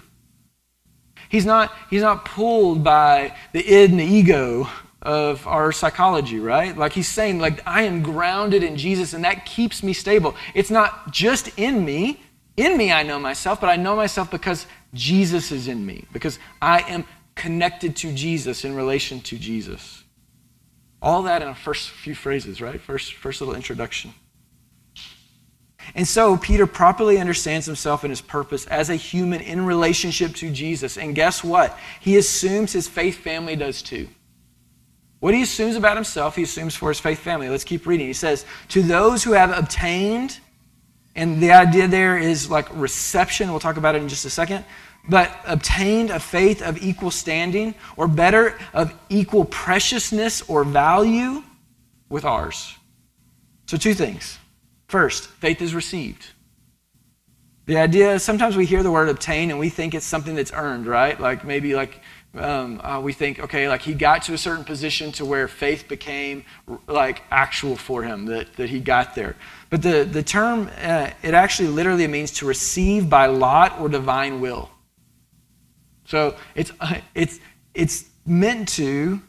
[1.30, 4.68] He's not, he's not pulled by the id and the ego
[5.02, 6.78] of our psychology, right?
[6.78, 10.36] Like he's saying, like, I am grounded in Jesus and that keeps me stable.
[10.54, 12.22] It's not just in me.
[12.58, 16.40] In me, I know myself, but I know myself because Jesus is in me, because
[16.62, 20.04] I am connected to Jesus in relation to Jesus.
[21.02, 22.82] All that in the first few phrases, right?
[22.82, 24.14] First, first little introduction.
[25.96, 30.52] And so Peter properly understands himself and his purpose as a human in relationship to
[30.52, 30.98] Jesus.
[30.98, 31.78] And guess what?
[32.00, 34.08] He assumes his faith family does too.
[35.20, 37.50] What he assumes about himself, he assumes for his faith family.
[37.50, 38.08] Let's keep reading.
[38.08, 40.40] He says, To those who have obtained,
[41.16, 44.64] and the idea there is like reception, we'll talk about it in just a second,
[45.10, 51.44] but obtained a faith of equal standing, or better, of equal preciousness or value
[52.08, 52.76] with ours.
[53.68, 54.39] So, two things.
[54.90, 56.26] First, faith is received.
[57.68, 60.52] The idea is sometimes we hear the word obtain and we think it's something that's
[60.52, 61.20] earned, right?
[61.20, 62.02] Like maybe like
[62.34, 65.88] um, uh, we think, okay, like he got to a certain position to where faith
[65.88, 66.44] became
[66.88, 69.36] like actual for him, that, that he got there.
[69.70, 74.42] But the, the term, uh, it actually literally means to receive by lot or divine
[74.42, 74.72] will.
[76.06, 77.40] So it's, uh, it's,
[77.76, 79.22] it's meant to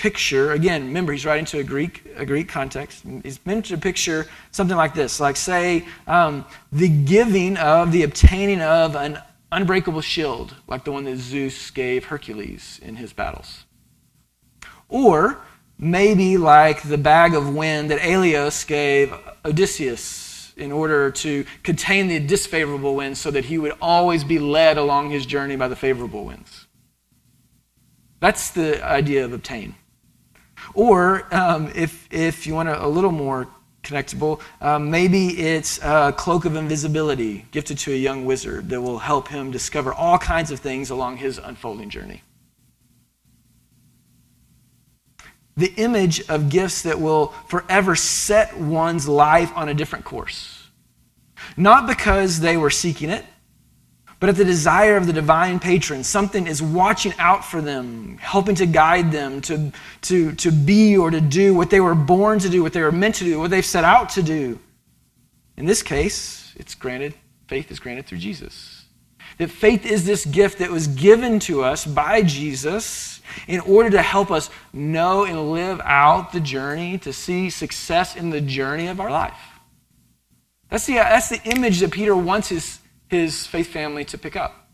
[0.00, 3.04] picture, again, remember he's writing to a Greek, a Greek context.
[3.22, 8.62] He's meant to picture something like this, like say um, the giving of, the obtaining
[8.62, 9.18] of an
[9.52, 13.66] unbreakable shield, like the one that Zeus gave Hercules in his battles.
[14.88, 15.42] Or
[15.78, 19.12] maybe like the bag of wind that Aeolus gave
[19.44, 24.78] Odysseus in order to contain the disfavorable winds so that he would always be led
[24.78, 26.66] along his journey by the favorable winds.
[28.18, 29.74] That's the idea of obtain.
[30.74, 33.48] Or um, if, if you want a, a little more
[33.82, 38.98] connectable, um, maybe it's a cloak of invisibility gifted to a young wizard that will
[38.98, 42.22] help him discover all kinds of things along his unfolding journey.
[45.56, 50.68] The image of gifts that will forever set one's life on a different course.
[51.56, 53.24] Not because they were seeking it,
[54.20, 56.04] but at the desire of the divine patron.
[56.04, 61.10] Something is watching out for them, helping to guide them to, to, to be or
[61.10, 63.50] to do what they were born to do, what they were meant to do, what
[63.50, 64.60] they've set out to do.
[65.56, 67.14] In this case, it's granted,
[67.48, 68.84] faith is granted through Jesus.
[69.38, 74.02] That faith is this gift that was given to us by Jesus in order to
[74.02, 79.00] help us know and live out the journey, to see success in the journey of
[79.00, 79.38] our life.
[80.68, 82.80] That's the, that's the image that Peter wants his
[83.10, 84.68] his faith family to pick up.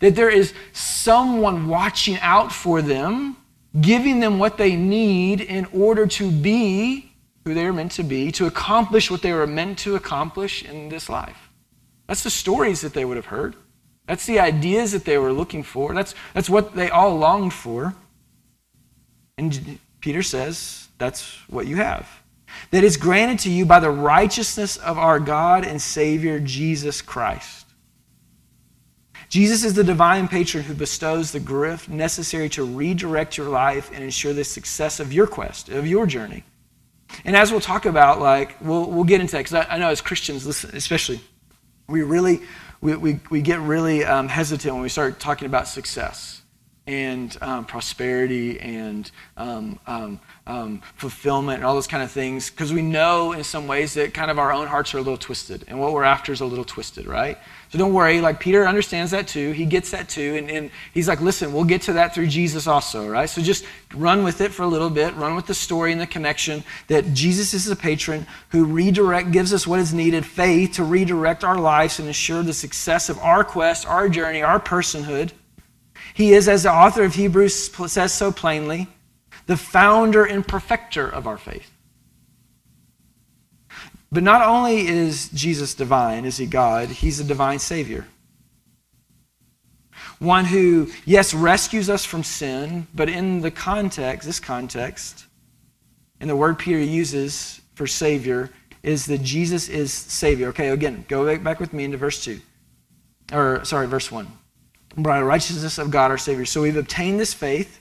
[0.00, 3.36] That there is someone watching out for them,
[3.80, 7.12] giving them what they need in order to be
[7.44, 10.88] who they are meant to be, to accomplish what they were meant to accomplish in
[10.88, 11.50] this life.
[12.06, 13.56] That's the stories that they would have heard.
[14.06, 15.94] That's the ideas that they were looking for.
[15.94, 17.94] That's, that's what they all longed for.
[19.38, 22.08] And Peter says, that's what you have.
[22.72, 27.59] That is granted to you by the righteousness of our God and Savior, Jesus Christ.
[29.30, 34.02] Jesus is the divine patron who bestows the gift necessary to redirect your life and
[34.02, 36.42] ensure the success of your quest, of your journey.
[37.24, 39.88] And as we'll talk about, like, we'll, we'll get into that, because I, I, know
[39.88, 41.20] as Christians, listen, especially,
[41.86, 42.40] we really,
[42.80, 46.42] we, we, we get really um, hesitant when we start talking about success
[46.88, 52.72] and um, prosperity and um, um um, fulfillment and all those kind of things because
[52.72, 55.64] we know in some ways that kind of our own hearts are a little twisted
[55.68, 57.38] and what we're after is a little twisted, right?
[57.68, 59.52] So don't worry, like Peter understands that too.
[59.52, 60.34] He gets that too.
[60.36, 63.30] And, and he's like, listen, we'll get to that through Jesus also, right?
[63.30, 66.06] So just run with it for a little bit, run with the story and the
[66.06, 70.84] connection that Jesus is the patron who redirect, gives us what is needed, faith to
[70.84, 75.30] redirect our lives and ensure the success of our quest, our journey, our personhood.
[76.12, 78.88] He is, as the author of Hebrews says so plainly,
[79.46, 81.70] the founder and perfecter of our faith.
[84.12, 88.06] But not only is Jesus divine, is he God, he's a divine Savior.
[90.18, 95.26] One who, yes, rescues us from sin, but in the context, this context,
[96.20, 98.50] and the word Peter uses for Savior
[98.82, 100.48] is that Jesus is Savior.
[100.48, 102.40] Okay, again, go back with me into verse 2.
[103.32, 104.26] Or, sorry, verse 1.
[104.98, 106.44] By the righteousness of God our Savior.
[106.44, 107.80] So we've obtained this faith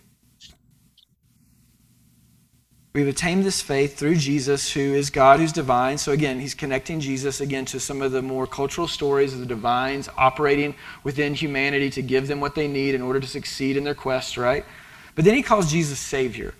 [2.91, 5.97] We've attained this faith through Jesus, who is God, who's divine.
[5.97, 9.45] So again, he's connecting Jesus again to some of the more cultural stories of the
[9.45, 10.73] divines operating
[11.03, 14.37] within humanity to give them what they need in order to succeed in their quest,
[14.37, 14.65] right?
[15.13, 16.55] But then he calls Jesus Savior.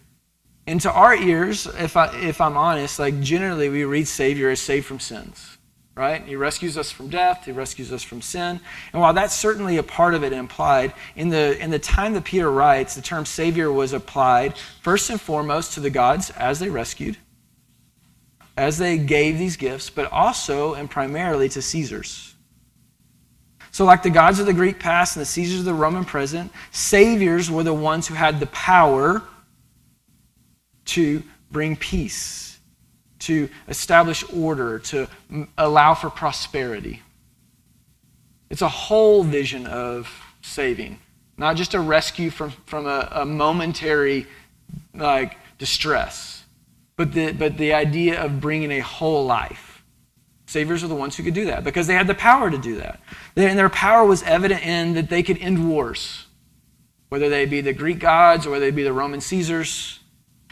[0.67, 4.59] And to our ears, if, I, if I'm honest, like generally we read Savior as
[4.59, 5.58] saved from sins
[5.99, 6.23] right?
[6.23, 8.61] He rescues us from death, he rescues us from sin.
[8.93, 12.23] And while that's certainly a part of it implied, in the, in the time that
[12.23, 16.69] Peter writes, the term Savior was applied first and foremost to the gods as they
[16.69, 17.17] rescued,
[18.55, 22.33] as they gave these gifts, but also and primarily to Caesars.
[23.71, 26.49] So, like the gods of the Greek past and the Caesars of the Roman present,
[26.71, 29.21] saviors were the ones who had the power
[30.85, 32.48] to bring peace
[33.19, 35.07] to establish order, to
[35.57, 37.01] allow for prosperity.
[38.49, 40.09] It's a whole vision of
[40.41, 40.99] saving,
[41.37, 44.25] not just a rescue from, from a, a momentary
[44.93, 46.43] like distress,
[46.95, 49.83] but the, but the idea of bringing a whole life.
[50.47, 52.77] Saviors are the ones who could do that because they had the power to do
[52.77, 52.99] that.
[53.35, 56.25] And their power was evident in that they could end wars,
[57.09, 59.98] whether they be the Greek gods or whether they be the Roman Caesars.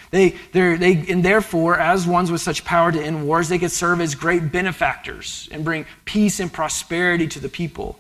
[0.10, 4.00] They, they, and therefore, as ones with such power to end wars, they could serve
[4.00, 8.00] as great benefactors and bring peace and prosperity to the people.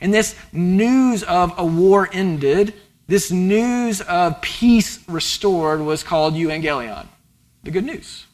[0.00, 2.74] And this news of a war ended,
[3.08, 7.08] this news of peace restored, was called euangelion,
[7.64, 8.26] the good news.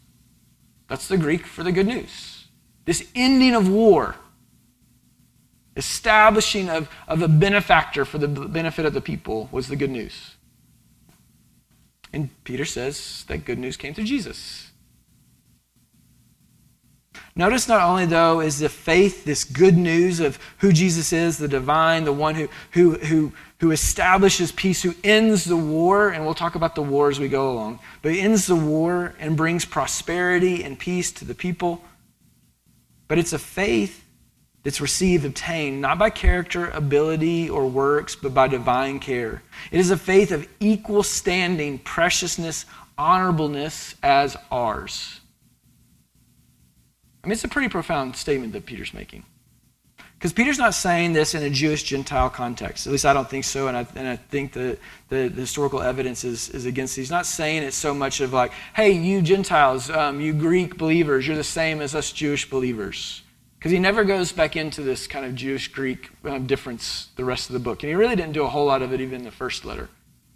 [0.89, 2.45] That's the Greek for the good news.
[2.85, 4.17] This ending of war,
[5.77, 10.34] establishing of, of a benefactor for the benefit of the people, was the good news.
[12.15, 14.71] And Peter says that good news came through Jesus.
[17.35, 21.49] Notice not only, though, is the faith this good news of who Jesus is, the
[21.49, 26.35] divine, the one who, who, who, who establishes peace, who ends the war, and we'll
[26.35, 30.63] talk about the war as we go along, but ends the war and brings prosperity
[30.63, 31.83] and peace to the people.
[33.09, 34.04] But it's a faith
[34.65, 39.43] that's received, obtained, not by character, ability, or works, but by divine care.
[39.71, 42.65] It is a faith of equal standing, preciousness,
[42.99, 45.21] honorableness as ours.
[47.23, 49.25] I mean, it's a pretty profound statement that Peter's making.
[50.15, 52.87] Because Peter's not saying this in a Jewish Gentile context.
[52.87, 54.79] At least I don't think so, and I, and I think that
[55.11, 57.03] the, the, historical evidence is, is against it.
[57.03, 61.27] He's not saying it so much of like, hey, you Gentiles, um, you Greek believers,
[61.27, 63.24] you're the same as us Jewish believers.
[63.65, 67.49] Because he never goes back into this kind of Jewish Greek um, difference the rest
[67.49, 67.83] of the book.
[67.83, 69.89] And he really didn't do a whole lot of it even in the first letter.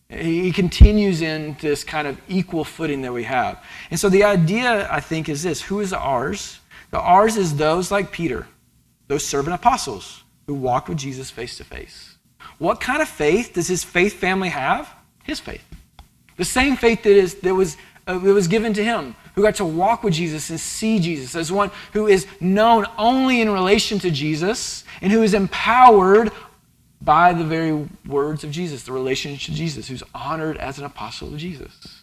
[0.08, 3.62] He, continues in this kind of equal footing that we have.
[3.90, 6.60] And so the idea, I think, is this who is the ours?
[6.90, 8.46] The ours is those like Peter,
[9.08, 12.16] those servant apostles who walked with Jesus face to face.
[12.56, 14.88] What kind of faith does his faith family have?
[15.24, 15.66] His faith.
[16.38, 19.54] The same faith that, is, that was, uh, that was given to him who got
[19.54, 24.00] to walk with Jesus and see Jesus, as one who is known only in relation
[24.00, 26.32] to Jesus and who is empowered
[27.00, 31.28] by the very words of Jesus, the relationship to Jesus, who's honored as an apostle
[31.28, 32.02] of Jesus.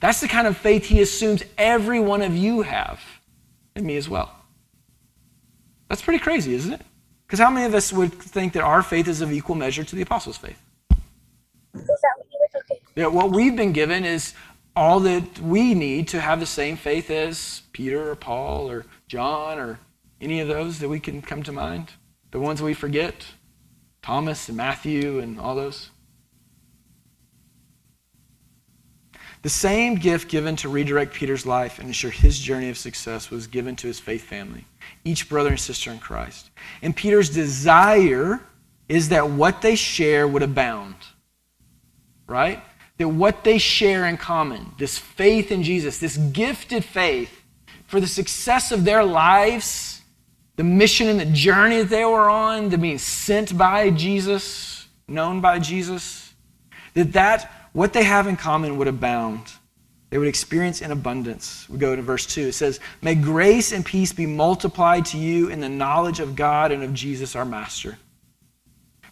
[0.00, 3.00] That's the kind of faith he assumes every one of you have,
[3.76, 4.34] and me as well.
[5.88, 6.82] That's pretty crazy, isn't it?
[7.28, 9.94] Because how many of us would think that our faith is of equal measure to
[9.94, 10.60] the apostles' faith?
[12.96, 14.34] Yeah, what we've been given is
[14.74, 19.58] all that we need to have the same faith as Peter or Paul or John
[19.58, 19.78] or
[20.20, 21.90] any of those that we can come to mind?
[22.30, 23.26] The ones we forget?
[24.02, 25.90] Thomas and Matthew and all those?
[29.42, 33.48] The same gift given to redirect Peter's life and ensure his journey of success was
[33.48, 34.64] given to his faith family,
[35.04, 36.50] each brother and sister in Christ.
[36.80, 38.40] And Peter's desire
[38.88, 40.94] is that what they share would abound.
[42.28, 42.62] Right?
[42.98, 47.42] That what they share in common, this faith in Jesus, this gifted faith
[47.86, 50.02] for the success of their lives,
[50.56, 55.40] the mission and the journey that they were on, the being sent by Jesus, known
[55.40, 56.34] by Jesus,
[56.94, 59.40] that that what they have in common would abound.
[60.10, 61.66] They would experience in abundance.
[61.70, 62.48] We go to verse 2.
[62.48, 66.70] It says, May grace and peace be multiplied to you in the knowledge of God
[66.70, 67.96] and of Jesus our Master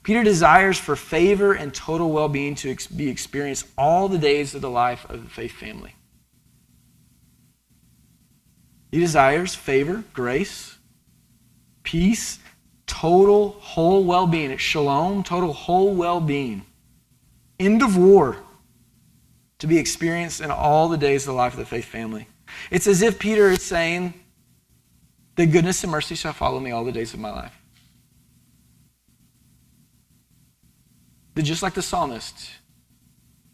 [0.02, 4.62] Peter desires for favor and total well being to be experienced all the days of
[4.62, 5.94] the life of the faith family.
[8.90, 10.78] He desires favor, grace,
[11.82, 12.38] peace,
[12.86, 14.51] total whole well being.
[14.51, 16.62] It's shalom, total whole well being.
[17.59, 18.38] End of war
[19.59, 22.26] to be experienced in all the days of the life of the faith family.
[22.70, 24.14] It's as if Peter is saying,
[25.36, 27.59] The goodness and mercy shall follow me all the days of my life.
[31.35, 32.51] That just like the psalmist,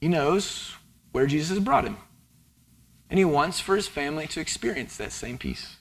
[0.01, 0.75] he knows
[1.13, 1.97] where Jesus has brought him.
[3.09, 5.77] And he wants for his family to experience that same peace.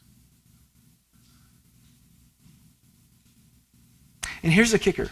[4.44, 5.10] And here's the kicker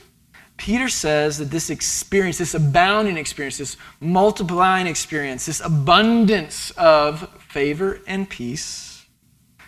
[0.58, 8.00] Peter says that this experience, this abounding experience, this multiplying experience, this abundance of favor
[8.08, 9.06] and peace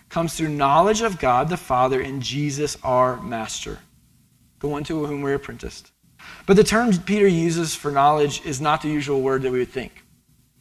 [0.09, 3.79] comes through knowledge of God the Father and Jesus our Master,
[4.59, 5.91] the one to whom we're apprenticed.
[6.45, 9.69] But the term Peter uses for knowledge is not the usual word that we would
[9.69, 10.03] think.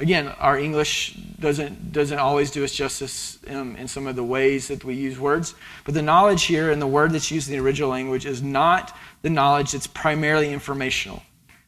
[0.01, 4.69] Again, our English doesn't, doesn't always do us justice in, in some of the ways
[4.69, 5.55] that we use words.
[5.85, 8.97] But the knowledge here and the word that's used in the original language is not
[9.23, 11.23] the knowledge that's primarily informational.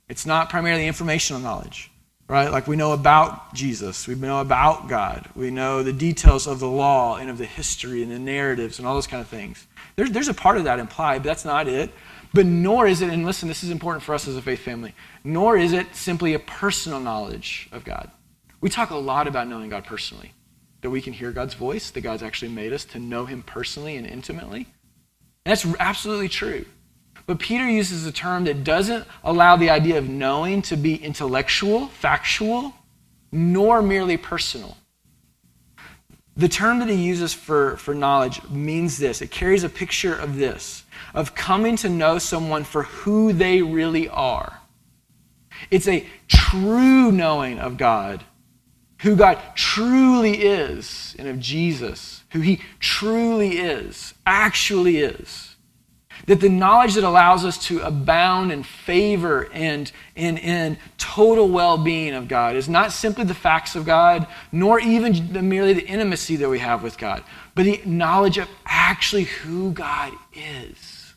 [0.08, 1.90] It's not primarily informational knowledge,
[2.28, 2.50] right?
[2.50, 6.68] Like we know about Jesus, we know about God, we know the details of the
[6.68, 9.66] law and of the history and the narratives and all those kind of things.
[9.94, 11.90] There's, there's a part of that implied, but that's not it.
[12.32, 14.94] But nor is it, and listen, this is important for us as a faith family,
[15.24, 18.10] nor is it simply a personal knowledge of God.
[18.60, 20.32] We talk a lot about knowing God personally,
[20.80, 23.96] that we can hear God's voice, that God's actually made us to know Him personally
[23.96, 24.66] and intimately.
[25.44, 26.64] And that's absolutely true.
[27.26, 31.88] But Peter uses a term that doesn't allow the idea of knowing to be intellectual,
[31.88, 32.74] factual,
[33.32, 34.76] nor merely personal.
[36.37, 40.37] The term that he uses for, for knowledge means this it carries a picture of
[40.37, 40.84] this
[41.14, 44.61] of coming to know someone for who they really are.
[45.70, 48.24] It's a true knowing of God,
[49.01, 55.45] who God truly is, and of Jesus, who he truly is, actually is.
[56.26, 61.78] That the knowledge that allows us to abound in favor and in, in total well
[61.78, 65.86] being of God is not simply the facts of God, nor even the, merely the
[65.86, 67.22] intimacy that we have with God,
[67.54, 71.14] but the knowledge of actually who God is.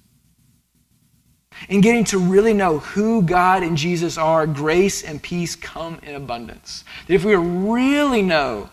[1.67, 6.15] And getting to really know who God and Jesus are, grace and peace come in
[6.15, 6.85] abundance.
[7.07, 8.69] That if we really know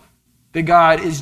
[0.56, 1.20] that God is,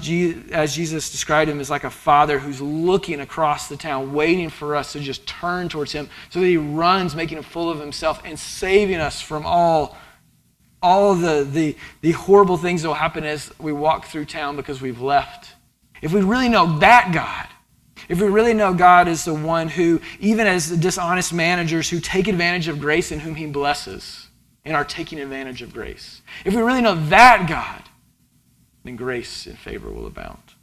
[0.52, 4.76] as Jesus described him, is like a father who's looking across the town, waiting for
[4.76, 8.22] us to just turn towards him so that he runs, making a fool of himself
[8.24, 9.96] and saving us from all,
[10.80, 14.80] all the, the, the horrible things that will happen as we walk through town because
[14.80, 15.56] we've left.
[16.00, 17.48] If we really know that God,
[18.08, 21.98] if we really know God is the one who, even as the dishonest managers who
[21.98, 24.28] take advantage of grace and whom he blesses
[24.64, 27.82] and are taking advantage of grace, if we really know that God,
[28.84, 30.54] then grace and favor will abound.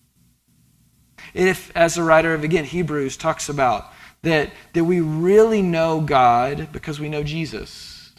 [1.33, 3.91] If, as the writer of, again, Hebrews talks about,
[4.23, 8.13] that, that we really know God because we know Jesus,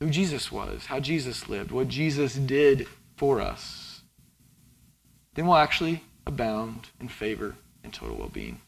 [0.00, 2.86] who Jesus was, how Jesus lived, what Jesus did
[3.16, 4.02] for us,
[5.34, 8.60] then we'll actually abound in favor and total well being.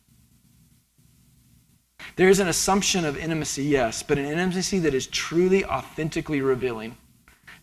[2.17, 6.97] There is an assumption of intimacy, yes, but an intimacy that is truly, authentically revealing.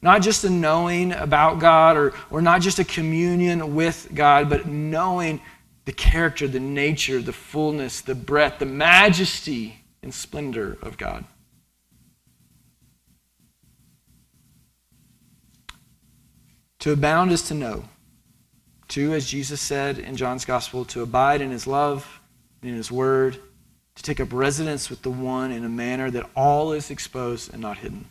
[0.01, 4.65] Not just a knowing about God or, or not just a communion with God, but
[4.65, 5.41] knowing
[5.85, 11.25] the character, the nature, the fullness, the breadth, the majesty and splendor of God.
[16.79, 17.85] To abound is to know.
[18.89, 22.19] To, as Jesus said in John's Gospel, to abide in his love,
[22.63, 23.37] in his word,
[23.95, 27.61] to take up residence with the one in a manner that all is exposed and
[27.61, 28.09] not hidden.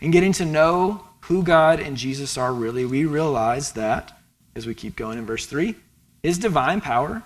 [0.00, 4.18] In getting to know who God and Jesus are really, we realize that,
[4.54, 5.74] as we keep going in verse 3,
[6.22, 7.22] His divine power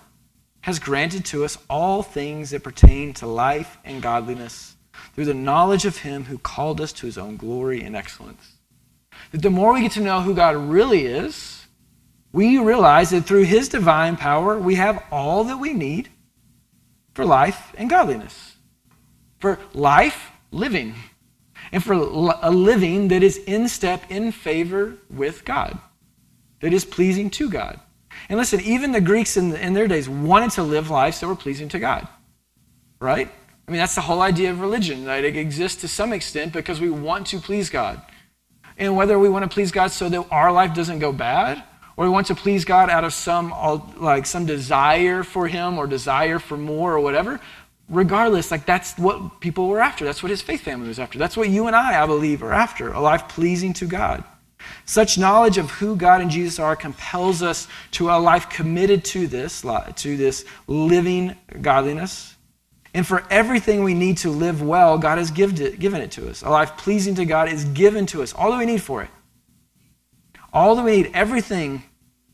[0.61, 4.75] has granted to us all things that pertain to life and godliness
[5.13, 8.53] through the knowledge of Him who called us to His own glory and excellence.
[9.31, 11.65] That the more we get to know who God really is,
[12.31, 16.09] we realize that through His divine power, we have all that we need
[17.13, 18.55] for life and godliness.
[19.39, 20.95] For life, living
[21.71, 25.77] and for a living that is in step, in favor with God,
[26.61, 27.79] that is pleasing to God.
[28.27, 31.35] And listen, even the Greeks in, in their days wanted to live lives that were
[31.35, 32.07] pleasing to God,
[32.99, 33.29] right?
[33.67, 36.81] I mean, that's the whole idea of religion, that it exists to some extent because
[36.81, 38.01] we want to please God.
[38.77, 41.63] And whether we want to please God so that our life doesn't go bad,
[41.95, 43.53] or we want to please God out of some
[43.97, 47.39] like some desire for Him or desire for more or whatever,
[47.89, 50.05] regardless, like that's what people were after.
[50.05, 51.17] That's what his faith family was after.
[51.17, 54.23] That's what you and I, I believe, are after a life pleasing to God.
[54.85, 59.27] Such knowledge of who God and Jesus are compels us to a life committed to
[59.27, 62.35] this, to this living godliness.
[62.93, 66.41] And for everything we need to live well, God has it, given it to us.
[66.41, 68.33] A life pleasing to God is given to us.
[68.33, 69.09] All that we need for it.
[70.51, 71.83] All that we need, everything,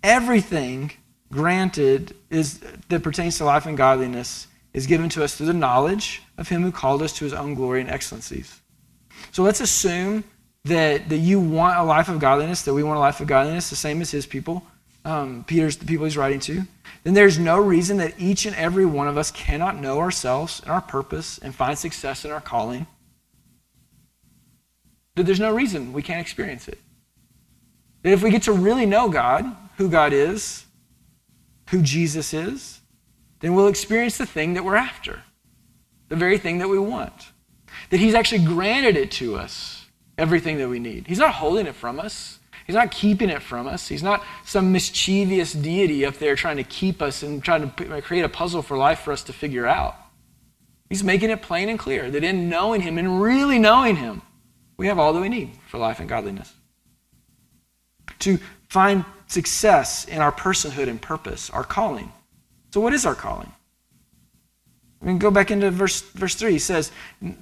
[0.02, 0.92] everything
[1.32, 6.22] granted is that pertains to life and godliness is given to us through the knowledge
[6.38, 8.60] of him who called us to his own glory and excellencies.
[9.32, 10.26] So let's assume
[10.66, 13.70] that, that you want a life of godliness, that we want a life of godliness,
[13.70, 14.68] the same as his people.
[15.06, 16.64] um, Peter's the people he's writing to,
[17.04, 20.72] then there's no reason that each and every one of us cannot know ourselves and
[20.72, 22.88] our purpose and find success in our calling.
[25.16, 26.80] That there's no reason we can't experience it.
[28.02, 29.46] That if we get to really know God,
[29.78, 30.66] who God is,
[31.70, 32.82] who Jesus is,
[33.46, 35.22] then we'll experience the thing that we're after,
[36.10, 37.28] the very thing that we want.
[37.92, 39.86] That He's actually granted it to us,
[40.18, 41.06] everything that we need.
[41.06, 42.40] He's not holding it from us.
[42.66, 43.88] He's not keeping it from us.
[43.88, 48.26] He's not some mischievous deity up there trying to keep us and trying to create
[48.26, 49.96] a puzzle for life for us to figure out.
[50.90, 54.24] He's making it plain and clear that in knowing Him and really knowing Him,
[54.78, 56.52] we have all that we need for life and godliness.
[58.18, 58.40] To
[58.70, 62.12] find success in our personhood and purpose, our calling.
[62.76, 63.54] So, what is our calling?
[65.02, 66.52] I mean, go back into verse, verse 3.
[66.52, 66.92] He says,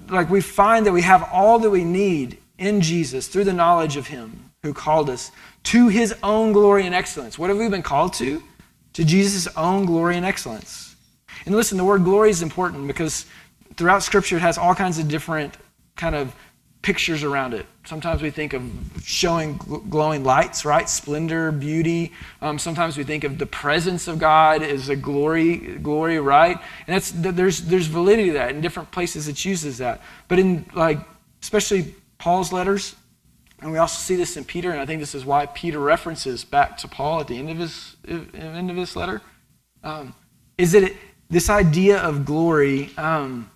[0.07, 3.97] like, we find that we have all that we need in Jesus through the knowledge
[3.97, 5.31] of Him who called us
[5.63, 7.39] to his own glory and excellence.
[7.39, 8.43] What have we been called to?
[8.93, 10.95] To Jesus' own glory and excellence.
[11.47, 13.25] And listen, the word glory is important because
[13.75, 15.57] throughout Scripture it has all kinds of different
[15.95, 16.35] kind of
[16.83, 17.65] pictures around it.
[17.85, 18.61] Sometimes we think of
[19.03, 19.57] showing
[19.89, 20.87] glowing lights, right?
[20.87, 22.11] Splendor, beauty.
[22.41, 26.57] Um, sometimes we think of the presence of God as a glory, glory, right?
[26.85, 30.01] And that's there's there's validity to that in different places it uses that.
[30.27, 30.99] But in like
[31.41, 32.95] especially Paul's letters,
[33.61, 36.43] and we also see this in Peter, and I think this is why Peter references
[36.43, 39.21] back to Paul at the end of his, end of his letter.
[39.83, 40.13] Um,
[40.57, 40.97] is that it,
[41.29, 43.49] this idea of glory, um,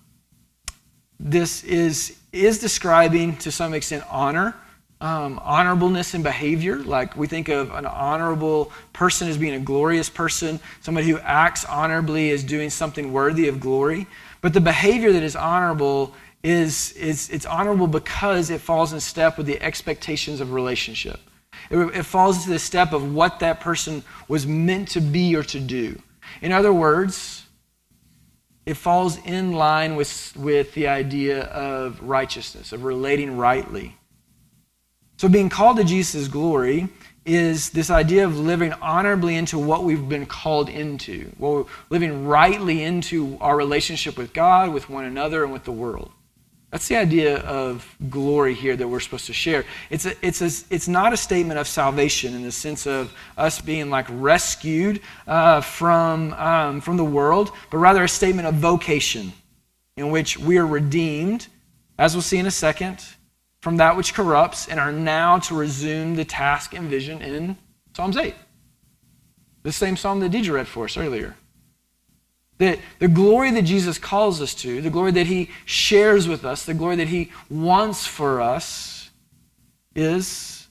[1.20, 4.54] this is, is describing to some extent honor,
[5.00, 6.76] um, honorableness in behavior.
[6.76, 11.64] Like we think of an honorable person as being a glorious person, somebody who acts
[11.64, 14.06] honorably is doing something worthy of glory.
[14.40, 19.36] But the behavior that is honorable is, is it's honorable because it falls in step
[19.36, 21.20] with the expectations of relationship.
[21.70, 25.42] It, it falls into the step of what that person was meant to be or
[25.44, 26.00] to do.
[26.40, 27.47] In other words,
[28.68, 33.96] it falls in line with, with the idea of righteousness, of relating rightly.
[35.16, 36.90] So, being called to Jesus' glory
[37.24, 42.82] is this idea of living honorably into what we've been called into, well, living rightly
[42.82, 46.12] into our relationship with God, with one another, and with the world.
[46.70, 49.64] That's the idea of glory here that we're supposed to share.
[49.88, 53.60] It's, a, it's, a, it's not a statement of salvation in the sense of us
[53.60, 59.32] being like rescued uh, from, um, from the world, but rather a statement of vocation
[59.96, 61.48] in which we are redeemed,
[61.98, 63.02] as we'll see in a second,
[63.62, 67.56] from that which corrupts and are now to resume the task and vision in
[67.96, 68.34] Psalms 8.
[69.62, 71.34] The same psalm that Deidre read for us earlier.
[72.58, 76.64] That the glory that Jesus calls us to, the glory that he shares with us,
[76.64, 79.10] the glory that he wants for us,
[79.94, 80.66] is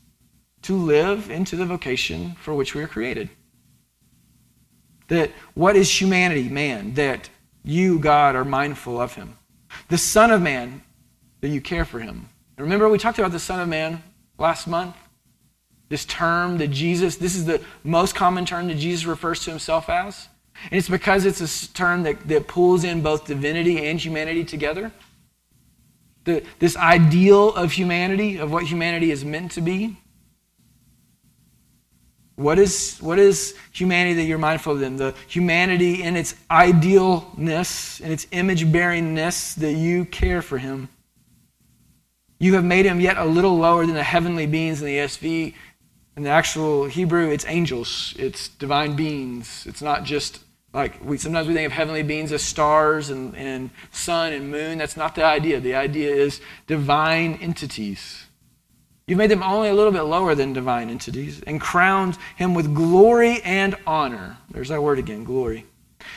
[0.63, 3.29] to live into the vocation for which we are created.
[5.07, 6.93] That what is humanity, man?
[6.95, 7.29] That
[7.63, 9.37] you, God, are mindful of him.
[9.89, 10.81] The Son of Man,
[11.41, 12.29] that you care for him.
[12.57, 14.03] remember, we talked about the Son of Man
[14.37, 14.95] last month?
[15.89, 19.89] This term that Jesus, this is the most common term that Jesus refers to himself
[19.89, 20.27] as.
[20.65, 24.91] And it's because it's a term that, that pulls in both divinity and humanity together.
[26.23, 29.97] The, this ideal of humanity, of what humanity is meant to be.
[32.35, 34.95] What is, what is humanity that you're mindful of then?
[34.97, 40.89] The humanity in its idealness, in its image bearingness, that you care for him.
[42.39, 45.53] You have made him yet a little lower than the heavenly beings in the ESV.
[46.15, 49.65] In the actual Hebrew, it's angels, it's divine beings.
[49.67, 50.39] It's not just
[50.73, 54.77] like we sometimes we think of heavenly beings as stars and, and sun and moon.
[54.77, 55.59] That's not the idea.
[55.59, 58.25] The idea is divine entities.
[59.07, 62.75] You've made them only a little bit lower than divine entities and crowned him with
[62.75, 64.37] glory and honor.
[64.51, 65.65] There's that word again, glory.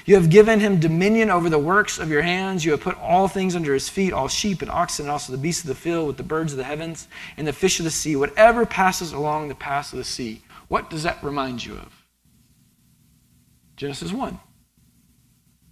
[0.04, 2.64] You have given him dominion over the works of your hands.
[2.64, 5.38] You have put all things under his feet, all sheep and oxen, and also the
[5.38, 7.90] beasts of the field, with the birds of the heavens, and the fish of the
[7.90, 10.42] sea, whatever passes along the paths of the sea.
[10.68, 11.99] What does that remind you of?
[13.80, 14.38] Genesis 1.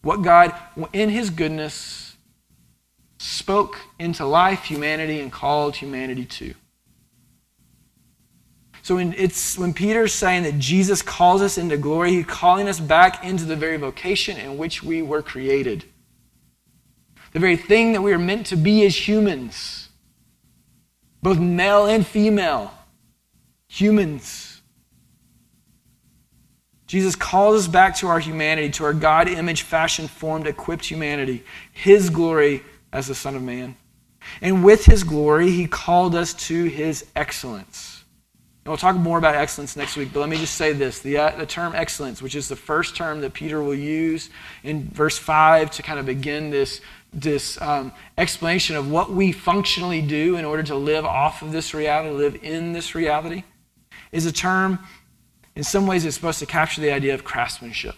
[0.00, 0.54] What God,
[0.94, 2.16] in His goodness,
[3.18, 6.54] spoke into life, humanity, and called humanity to.
[8.80, 12.80] So when, it's, when Peter's saying that Jesus calls us into glory, he's calling us
[12.80, 15.84] back into the very vocation in which we were created.
[17.34, 19.90] The very thing that we are meant to be as humans,
[21.22, 22.72] both male and female.
[23.68, 24.47] Humans.
[26.88, 31.44] Jesus calls us back to our humanity, to our God image, fashion, formed, equipped humanity,
[31.72, 32.62] His glory
[32.92, 33.76] as the Son of Man.
[34.40, 38.04] And with His glory, He called us to His excellence.
[38.64, 41.00] And we'll talk more about excellence next week, but let me just say this.
[41.00, 44.30] The, uh, the term excellence, which is the first term that Peter will use
[44.62, 46.80] in verse 5 to kind of begin this,
[47.12, 51.74] this um, explanation of what we functionally do in order to live off of this
[51.74, 53.44] reality, live in this reality,
[54.10, 54.78] is a term,
[55.58, 57.96] in some ways, it's supposed to capture the idea of craftsmanship.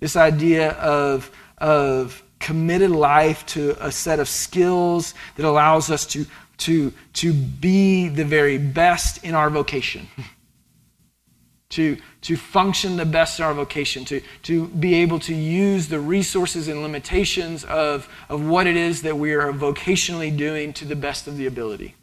[0.00, 6.24] This idea of, of committed life to a set of skills that allows us to
[6.56, 10.08] to, to be the very best in our vocation.
[11.70, 15.98] to, to function the best in our vocation, to, to be able to use the
[15.98, 20.96] resources and limitations of, of what it is that we are vocationally doing to the
[20.96, 21.96] best of the ability.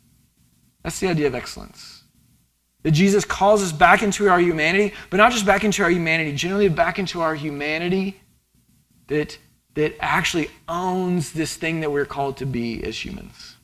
[0.84, 2.01] That's the idea of excellence.
[2.84, 6.34] That Jesus calls us back into our humanity, but not just back into our humanity,
[6.36, 8.20] generally back into our humanity
[9.08, 9.38] that,
[9.76, 13.58] that actually owns this thing that we're called to be as humans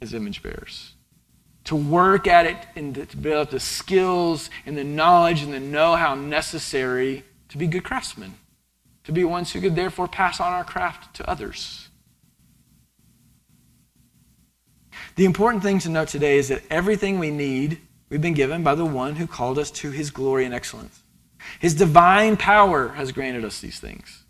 [0.00, 0.92] as image bearers.
[1.64, 5.60] To work at it and to build up the skills and the knowledge and the
[5.60, 8.34] know how necessary to be good craftsmen,
[9.04, 11.85] to be ones who could therefore pass on our craft to others.
[15.16, 18.74] The important thing to note today is that everything we need, we've been given by
[18.74, 21.02] the one who called us to his glory and excellence.
[21.58, 24.24] His divine power has granted us these things.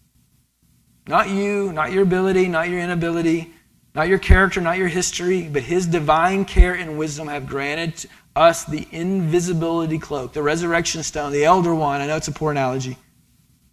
[1.08, 3.52] Not you, not your ability, not your inability,
[3.96, 8.64] not your character, not your history, but His divine care and wisdom have granted us
[8.64, 12.02] the invisibility cloak, the resurrection stone, the elder wand.
[12.02, 12.98] I know it's a poor analogy.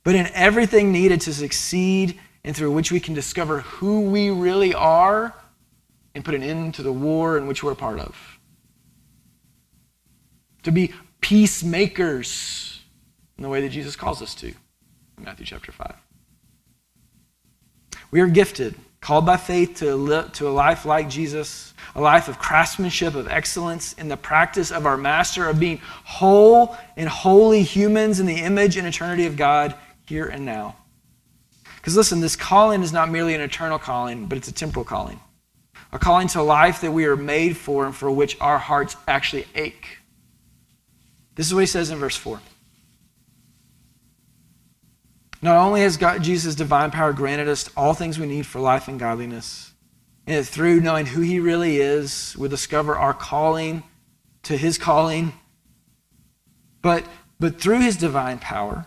[0.04, 4.74] But in everything needed to succeed and through which we can discover who we really
[4.74, 5.36] are
[6.16, 8.40] and put an end to the war in which we're a part of.
[10.64, 12.82] To be peacemakers
[13.38, 15.96] in the way that Jesus calls us to in Matthew chapter 5.
[18.12, 22.40] We are gifted called by faith to, to a life like Jesus, a life of
[22.40, 28.22] craftsmanship, of excellence in the practice of our Master, of being whole and holy humans
[28.22, 30.78] in the image and eternity of God here and now.
[31.76, 35.20] Because listen, this calling is not merely an eternal calling, but it's a temporal calling.
[35.94, 39.46] A calling to life that we are made for and for which our hearts actually
[39.56, 40.00] ache.
[41.36, 42.42] This is what he says in verse 4.
[45.44, 48.88] Not only has God, Jesus' divine power granted us all things we need for life
[48.88, 49.74] and godliness,
[50.26, 53.84] and through knowing who He really is, we discover our calling
[54.44, 55.34] to His calling.
[56.82, 57.06] But,
[57.42, 58.86] but through His divine power,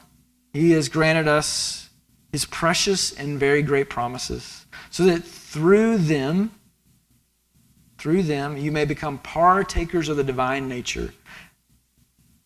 [0.54, 1.90] He has granted us
[2.32, 6.52] His precious and very great promises, so that through them,
[8.06, 11.12] through them, you may become partakers of the divine nature.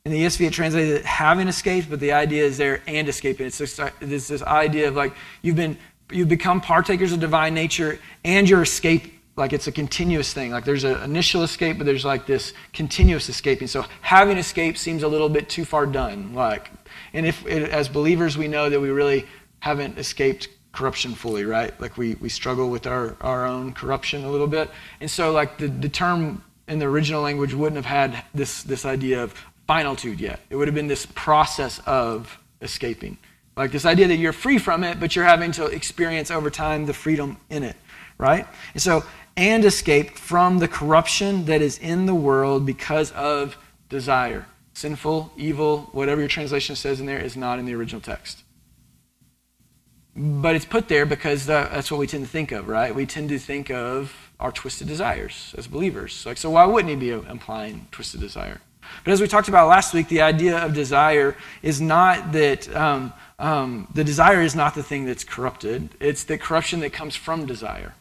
[0.07, 3.47] In the ESV, it translated having escaped, but the idea is there and escaping.
[3.47, 5.77] It's this, this idea of like you've been
[6.11, 10.51] you've become partakers of divine nature and your escape like it's a continuous thing.
[10.51, 13.69] Like there's an initial escape but there's like this continuous escaping.
[13.69, 16.71] So having escaped seems a little bit too far done like.
[17.13, 19.27] And if as believers we know that we really
[19.59, 24.31] haven't escaped corruption fully right like we, we struggle with our, our own corruption a
[24.31, 28.25] little bit and so like the, the term in the original language wouldn't have had
[28.33, 29.35] this, this idea of
[29.67, 30.41] finitude yet.
[30.51, 33.19] It would have been this process of escaping.
[33.57, 36.87] Like this idea that you're free from it, but you're having to experience over time
[36.87, 37.77] the freedom in it,
[38.17, 38.47] right?
[38.73, 39.05] And so,
[39.37, 43.57] and escape from the corruption that is in the world because of
[43.89, 44.47] desire.
[44.75, 48.45] Sinful, evil, whatever your translation says in there is not in the original text.
[50.23, 52.95] But it's put there because that's what we tend to think of, right?
[52.95, 56.27] We tend to think of our twisted desires as believers.
[56.27, 58.61] Like, so why wouldn't he be implying twisted desire?
[59.03, 63.15] But as we talked about last week, the idea of desire is not that um,
[63.39, 67.47] um, the desire is not the thing that's corrupted, it's the corruption that comes from
[67.47, 67.95] desire.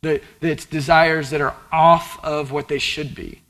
[0.00, 3.42] That, that it's desires that are off of what they should be.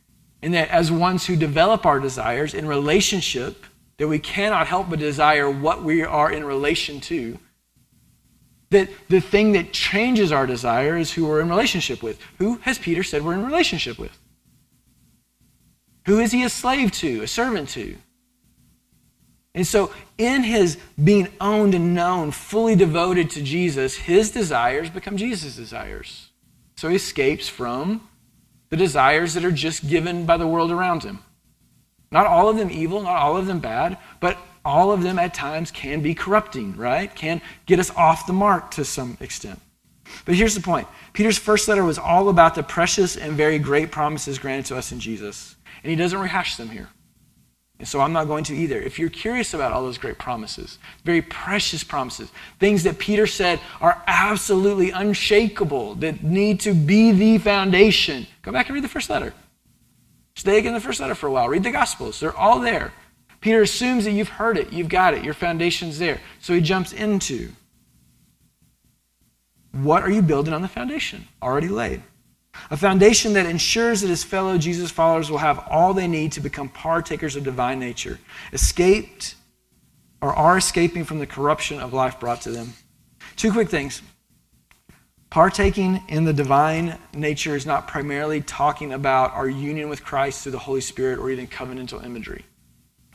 [0.43, 3.65] And that as ones who develop our desires in relationship,
[3.99, 7.39] that we cannot help but desire what we are in relation to,
[8.75, 12.21] that the thing that changes our desire is who we're in relationship with.
[12.39, 14.17] Who has Peter said we're in relationship with?
[16.07, 17.97] Who is he a slave to, a servant to?
[19.55, 25.17] And so, in his being owned and known, fully devoted to Jesus, his desires become
[25.17, 26.31] Jesus' desires.
[26.77, 28.09] So he escapes from
[28.71, 31.21] the desires that are just given by the world around him.
[32.11, 35.35] Not all of them evil, not all of them bad, but all of them at
[35.35, 37.15] times can be corrupting, right?
[37.15, 39.61] Can get us off the mark to some extent.
[40.25, 43.91] But here's the point Peter's first letter was all about the precious and very great
[43.91, 45.57] promises granted to us in Jesus.
[45.83, 46.89] And he doesn't rehash them here.
[47.79, 48.81] And so I'm not going to either.
[48.81, 53.61] If you're curious about all those great promises, very precious promises, things that Peter said
[53.81, 59.11] are absolutely unshakable, that need to be the foundation, go back and read the first
[59.11, 59.35] letter.
[60.37, 61.49] Stay in the first letter for a while.
[61.49, 62.21] Read the Gospels.
[62.21, 62.93] They're all there.
[63.45, 66.19] Peter assumes that you've heard it, you've got it, your foundation's there.
[66.41, 67.51] So he jumps into
[69.73, 72.03] what are you building on the foundation already laid?
[72.71, 76.41] A foundation that ensures that his fellow Jesus followers will have all they need to
[76.41, 78.19] become partakers of divine nature,
[78.55, 79.35] escaped
[80.23, 82.73] or are escaping from the corruption of life brought to them.
[83.37, 84.01] Two quick things.
[85.29, 90.53] Partaking in the divine nature is not primarily talking about our union with Christ through
[90.53, 92.47] the Holy Spirit or even covenantal imagery.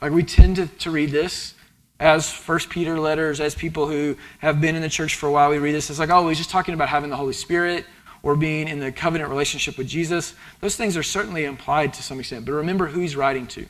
[0.00, 1.54] Like we tend to, to read this
[1.98, 5.50] as First Peter letters, as people who have been in the church for a while,
[5.50, 5.90] we read this.
[5.90, 7.84] It's like, oh, he's just talking about having the Holy Spirit
[8.22, 10.34] or being in the covenant relationship with Jesus.
[10.60, 13.66] Those things are certainly implied to some extent, but remember who he's writing to.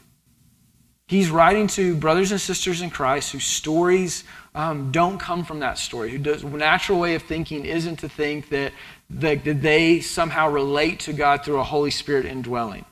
[1.08, 4.22] He's writing to brothers and sisters in Christ whose stories
[4.54, 6.10] um, don't come from that story.
[6.10, 8.72] Who does natural way of thinking isn't to think that,
[9.10, 12.84] that, that they somehow relate to God through a Holy Spirit indwelling.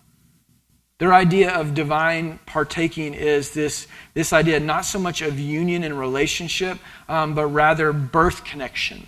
[0.99, 5.97] Their idea of divine partaking is this, this idea not so much of union and
[5.97, 6.79] relationship,
[7.09, 9.07] um, but rather birth connection,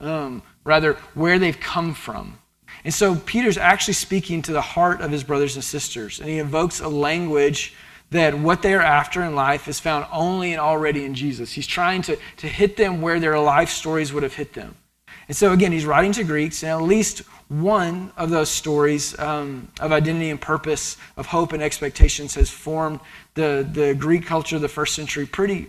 [0.00, 2.38] um, rather where they've come from.
[2.84, 6.38] And so Peter's actually speaking to the heart of his brothers and sisters, and he
[6.38, 7.74] invokes a language
[8.10, 11.52] that what they are after in life is found only and already in Jesus.
[11.52, 14.76] He's trying to, to hit them where their life stories would have hit them.
[15.32, 19.72] And so, again, he's writing to Greeks, and at least one of those stories um,
[19.80, 23.00] of identity and purpose, of hope and expectations, has formed
[23.32, 25.68] the, the Greek culture of the first century pretty,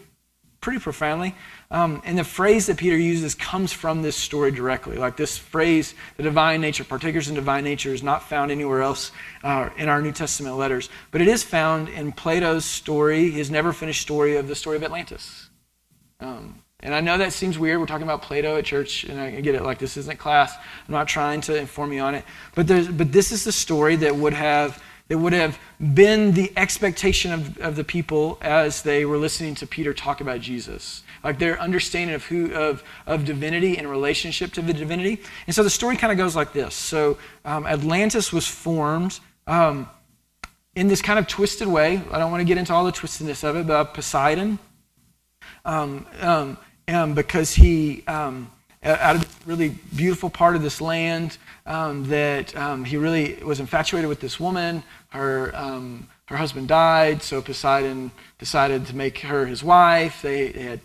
[0.60, 1.34] pretty profoundly.
[1.72, 4.98] Um, and the phrase that Peter uses comes from this story directly.
[4.98, 9.14] Like this phrase, the divine nature, partakers in divine nature, is not found anywhere else
[9.46, 13.72] uh, in our New Testament letters, but it is found in Plato's story, his never
[13.72, 15.50] finished story of the story of Atlantis.
[16.20, 17.80] Um, and I know that seems weird.
[17.80, 19.64] We're talking about Plato at church, and I get it.
[19.64, 20.54] Like this isn't class.
[20.56, 22.26] I'm not trying to inform you on it.
[22.56, 25.60] But there's, but this is the story that would have that would have
[25.94, 30.42] been the expectation of, of the people as they were listening to Peter talk about
[30.42, 31.04] Jesus.
[31.24, 35.22] Like their understanding of who of, of divinity and relationship to the divinity.
[35.48, 36.76] And so the story kind of goes like this.
[36.76, 39.20] So um, Atlantis was formed.
[39.48, 39.90] Um,
[40.76, 43.44] in this kind of twisted way, I don't want to get into all the twistedness
[43.44, 44.58] of it, but Poseidon,
[45.64, 46.06] um,
[46.88, 48.52] um because he, um,
[48.84, 53.60] out of a really beautiful part of this land, um, that um, he really was
[53.60, 54.84] infatuated with this woman.
[55.10, 60.22] Her, um, her husband died, so Poseidon decided to make her his wife.
[60.22, 60.80] They, they had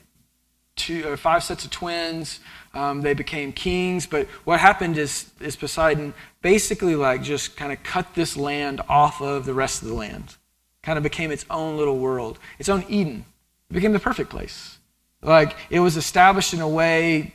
[0.77, 2.41] two or five sets of twins.
[2.75, 4.07] Um, they became kings.
[4.07, 9.21] But what happened is, is Poseidon basically like just kind of cut this land off
[9.21, 10.37] of the rest of the land.
[10.83, 13.25] Kind of became its own little world, its own Eden.
[13.71, 14.78] It became the perfect place.
[15.23, 17.33] Like it was established in a way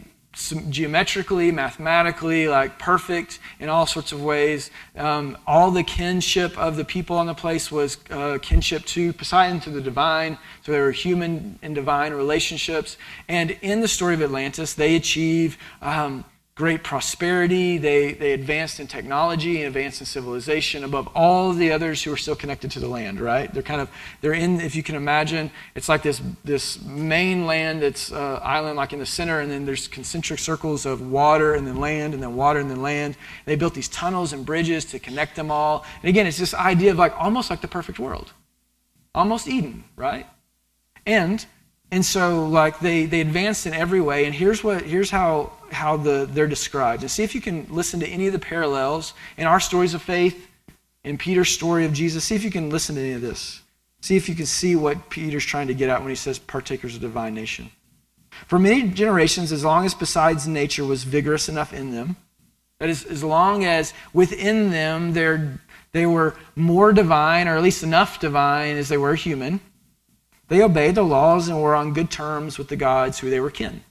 [0.69, 4.71] geometrically, mathematically, like perfect in all sorts of ways.
[4.95, 9.59] Um, all the kinship of the people on the place was uh, kinship to Poseidon,
[9.61, 10.37] to the divine.
[10.63, 12.97] So there were human and divine relationships.
[13.27, 16.25] And in the story of Atlantis, they achieve um,
[16.55, 17.79] great prosperity.
[17.79, 22.17] They, they advanced in technology and advanced in civilization above all the others who are
[22.17, 23.51] still connected to the land, right?
[23.51, 23.89] They're kind of,
[24.21, 28.77] they're in, if you can imagine, it's like this, this main land that's uh, island
[28.77, 32.21] like in the center, and then there's concentric circles of water and then land and
[32.21, 33.17] then water and then land.
[33.45, 35.85] They built these tunnels and bridges to connect them all.
[36.03, 38.31] And again, it's this idea of like almost like the perfect world.
[39.15, 40.27] Almost Eden, right?
[41.07, 41.43] And
[41.93, 45.95] and so like they, they advanced in every way and here's what here's how how
[45.95, 47.03] the they're described.
[47.03, 50.01] And see if you can listen to any of the parallels in our stories of
[50.01, 50.49] faith
[51.03, 52.23] in peter's story of jesus.
[52.23, 53.61] See if you can listen to any of this.
[54.01, 56.95] See if you can see what peter's trying to get at when he says partakers
[56.95, 57.69] of divine nation.
[58.47, 62.15] For many generations as long as poseidon's nature was vigorous enough in them
[62.79, 65.13] that is as long as within them
[65.91, 69.59] they were more divine or at least enough divine as they were human
[70.53, 73.49] they obeyed the laws and were on good terms with the gods who they were
[73.49, 73.83] kin.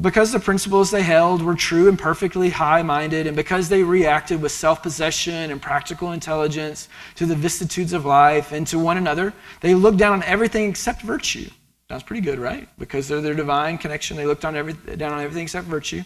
[0.00, 4.40] Because the principles they held were true and perfectly high minded, and because they reacted
[4.40, 9.34] with self possession and practical intelligence to the vicissitudes of life and to one another,
[9.60, 11.50] they looked down on everything except virtue.
[11.90, 12.66] Sounds pretty good, right?
[12.78, 16.02] Because they're their divine connection, they looked on every, down on everything except virtue.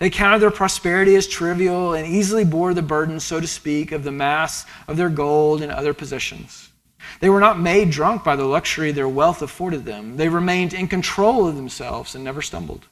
[0.00, 4.02] They counted their prosperity as trivial and easily bore the burden, so to speak, of
[4.02, 6.71] the mass of their gold and other possessions.
[7.20, 10.16] They were not made drunk by the luxury their wealth afforded them.
[10.16, 12.86] They remained in control of themselves and never stumbled.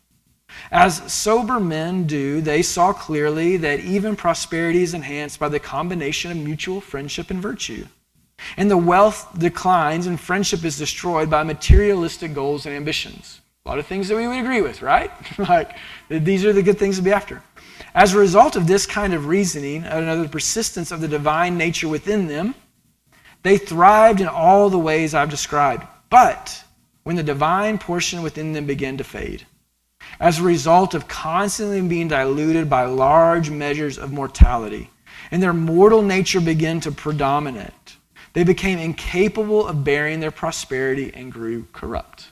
[0.70, 6.30] As sober men do, they saw clearly that even prosperity is enhanced by the combination
[6.30, 7.86] of mutual friendship and virtue.
[8.56, 13.40] And the wealth declines and friendship is destroyed by materialistic goals and ambitions.
[13.64, 15.10] A lot of things that we would agree with, right?
[15.38, 15.76] like,
[16.08, 17.42] these are the good things to be after.
[17.94, 21.88] as a result of this kind of reasoning, and another persistence of the divine nature
[21.88, 22.54] within them,
[23.42, 25.86] they thrived in all the ways I've described.
[26.10, 26.64] But
[27.04, 29.46] when the divine portion within them began to fade,
[30.18, 34.90] as a result of constantly being diluted by large measures of mortality,
[35.30, 37.96] and their mortal nature began to predominate,
[38.32, 42.29] they became incapable of bearing their prosperity and grew corrupt.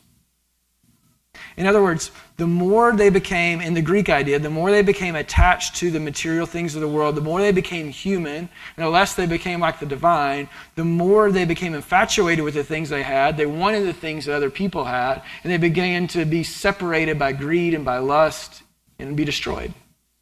[1.59, 5.16] In other words, the more they became, in the Greek idea, the more they became
[5.16, 8.88] attached to the material things of the world, the more they became human, and the
[8.88, 13.02] less they became like the divine, the more they became infatuated with the things they
[13.02, 13.36] had.
[13.36, 17.32] They wanted the things that other people had, and they began to be separated by
[17.32, 18.62] greed and by lust
[19.00, 19.74] and be destroyed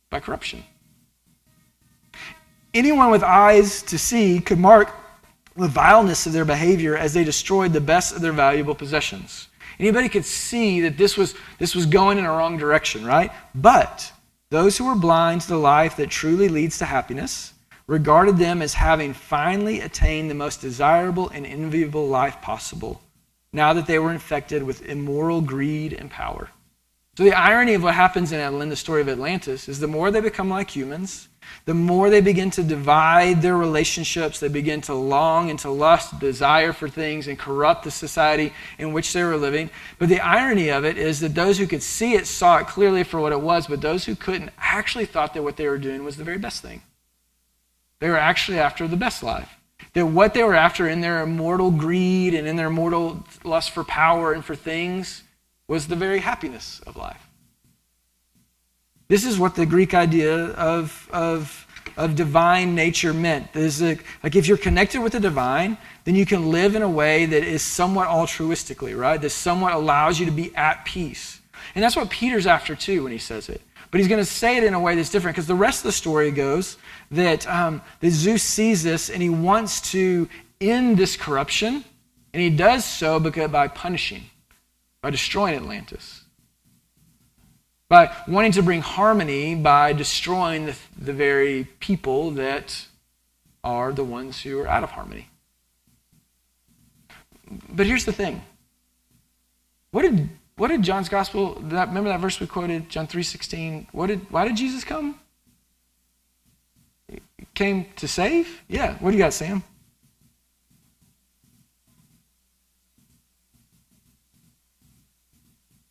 [0.09, 0.64] by corruption.
[2.72, 4.89] Anyone with eyes to see could mark
[5.55, 9.49] the vileness of their behavior as they destroyed the best of their valuable possessions.
[9.79, 13.31] Anybody could see that this was, this was going in a wrong direction, right?
[13.55, 14.12] But
[14.51, 17.53] those who were blind to the life that truly leads to happiness
[17.87, 23.01] regarded them as having finally attained the most desirable and enviable life possible
[23.53, 26.51] now that they were infected with immoral greed and power.
[27.16, 30.11] So, the irony of what happens in, in the story of Atlantis is the more
[30.11, 31.29] they become like humans,
[31.65, 36.19] the more they begin to divide their relationships, they begin to long and to lust,
[36.21, 39.71] desire for things, and corrupt the society in which they were living.
[39.99, 43.03] But the irony of it is that those who could see it saw it clearly
[43.03, 46.05] for what it was, but those who couldn't actually thought that what they were doing
[46.05, 46.83] was the very best thing.
[47.99, 49.51] They were actually after the best life.
[49.95, 53.85] That what they were after in their immortal greed and in their mortal lust for
[53.85, 55.23] power and for things
[55.69, 57.26] was the very happiness of life.
[59.09, 63.53] This is what the Greek idea of, of, of divine nature meant.
[63.53, 66.89] There's a, like if you're connected with the divine, then you can live in a
[66.89, 69.21] way that is somewhat altruistically, right?
[69.21, 71.41] That somewhat allows you to be at peace.
[71.75, 73.61] And that's what Peter's after too when he says it.
[73.93, 75.85] But he's going to say it in a way that's different because the rest of
[75.85, 76.77] the story goes
[77.13, 80.29] that, um, that Zeus sees this and he wants to
[80.61, 81.85] end this corruption,
[82.33, 84.25] and he does so because, by punishing,
[85.01, 86.26] by destroying Atlantis
[87.89, 92.87] by wanting to bring harmony by destroying the, the very people that
[93.62, 95.28] are the ones who are out of harmony.
[97.68, 98.43] But here's the thing.
[99.93, 104.07] What did what did John's gospel that remember that verse we quoted John 3:16 what
[104.09, 105.20] did why did Jesus come?
[107.09, 107.20] He
[107.55, 108.62] came to save?
[108.68, 109.62] Yeah, what do you got Sam?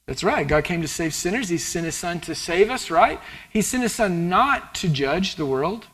[0.07, 0.47] That's right.
[0.47, 1.49] God came to save sinners.
[1.49, 3.19] He sent his son to save us, right?
[3.49, 5.87] He sent his son not to judge the world,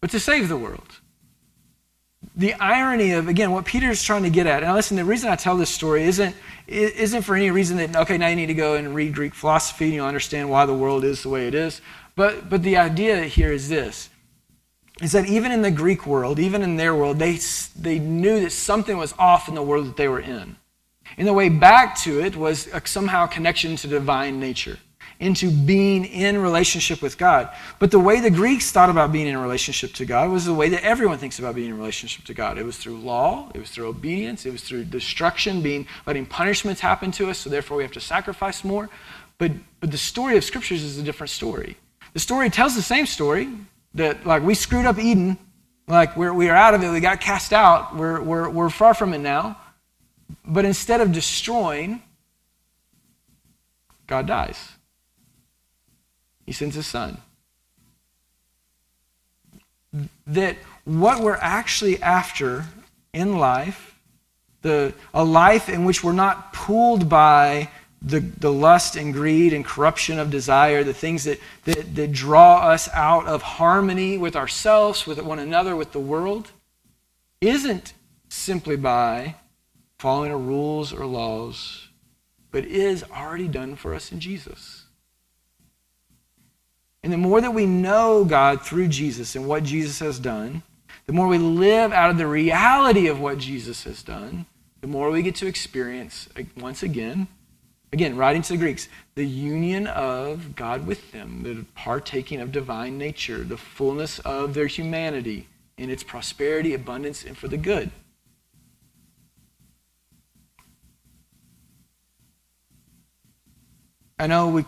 [0.00, 1.00] but to save the world.
[2.34, 5.30] The irony of, again, what Peter is trying to get at, and listen, the reason
[5.30, 6.34] I tell this story isn't,
[6.66, 9.86] isn't for any reason that, okay, now you need to go and read Greek philosophy
[9.86, 11.80] and you'll understand why the world is the way it is.
[12.16, 14.10] But, but the idea here is this
[15.00, 17.38] is that even in the Greek world, even in their world, they,
[17.74, 20.56] they knew that something was off in the world that they were in.
[21.16, 24.78] And the way back to it was a, somehow connection to divine nature,
[25.18, 27.50] into being in relationship with God.
[27.78, 30.70] But the way the Greeks thought about being in relationship to God was the way
[30.70, 32.56] that everyone thinks about being in relationship to God.
[32.56, 36.80] It was through law, it was through obedience, it was through destruction, being letting punishments
[36.80, 38.88] happen to us, so therefore we have to sacrifice more.
[39.36, 41.76] But but the story of scriptures is a different story.
[42.12, 43.48] The story tells the same story
[43.94, 45.36] that like we screwed up Eden,
[45.86, 48.94] like we're we are out of it, we got cast out, we're we're we're far
[48.94, 49.58] from it now.
[50.44, 52.02] But instead of destroying,
[54.06, 54.72] God dies.
[56.44, 57.18] He sends his son.
[60.26, 62.66] That what we're actually after
[63.12, 63.98] in life,
[64.62, 67.70] the, a life in which we're not pulled by
[68.02, 72.68] the, the lust and greed and corruption of desire, the things that, that, that draw
[72.68, 76.50] us out of harmony with ourselves, with one another, with the world,
[77.40, 77.92] isn't
[78.28, 79.34] simply by
[80.00, 81.88] following our rules or laws,
[82.50, 84.84] but is already done for us in Jesus.
[87.02, 90.62] And the more that we know God through Jesus and what Jesus has done,
[91.04, 94.46] the more we live out of the reality of what Jesus has done,
[94.80, 97.28] the more we get to experience, once again,
[97.92, 102.96] again, writing to the Greeks, the union of God with them, the partaking of divine
[102.96, 105.46] nature, the fullness of their humanity
[105.76, 107.90] in its prosperity, abundance, and for the good.
[114.20, 114.66] I know we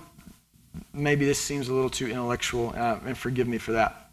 [0.94, 4.10] maybe this seems a little too intellectual, uh, and forgive me for that.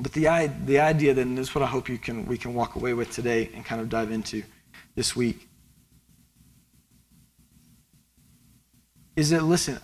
[0.00, 2.94] But the, the idea, then, is what I hope you can, we can walk away
[2.94, 4.42] with today and kind of dive into
[4.94, 5.46] this week.
[9.14, 9.78] Is that, listen,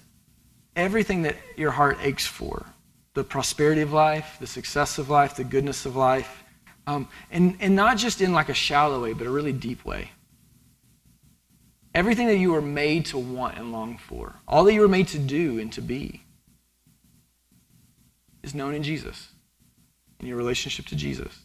[0.74, 2.64] everything that your heart aches for,
[3.12, 6.45] the prosperity of life, the success of life, the goodness of life.
[6.86, 10.12] Um, and, and not just in like a shallow way, but a really deep way.
[11.99, 15.09] Everything that you were made to want and long for, all that you were made
[15.09, 16.23] to do and to be,
[18.45, 19.31] is known in Jesus,
[20.21, 21.41] in your relationship to Jesus.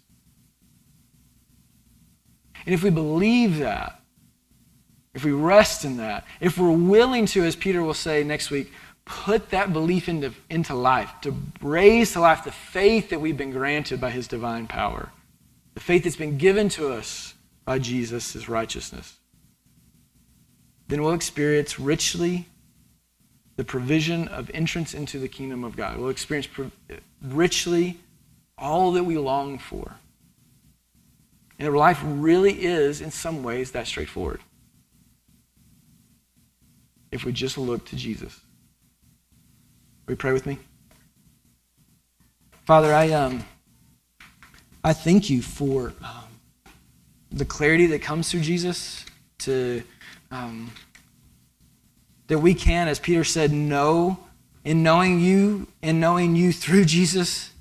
[2.68, 3.99] And if we believe that,
[5.16, 8.72] if we rest in that, if we're willing to, as Peter will say next week,
[9.06, 13.49] put that belief into, into life, to raise to life the faith that we've been
[13.49, 15.10] granted by his divine power,
[15.74, 17.34] the faith that's been given to us
[17.66, 19.18] by Jesus' righteousness,
[20.88, 22.47] then we'll experience richly
[23.55, 25.97] the provision of entrance into the kingdom of God.
[25.97, 26.47] We'll experience
[27.21, 27.99] richly
[28.57, 29.95] all that we long for.
[31.59, 34.41] And life really is, in some ways, that straightforward.
[37.11, 38.39] If we just look to Jesus.
[40.05, 40.57] Will you pray with me?
[42.65, 43.45] Father, I, um,
[44.84, 46.39] I thank you for um,
[47.31, 49.05] the clarity that comes through Jesus
[49.39, 49.84] to
[50.34, 50.71] um,
[52.27, 54.17] that we can, as Peter said, know
[54.65, 57.51] in knowing you in knowing you through Jesus.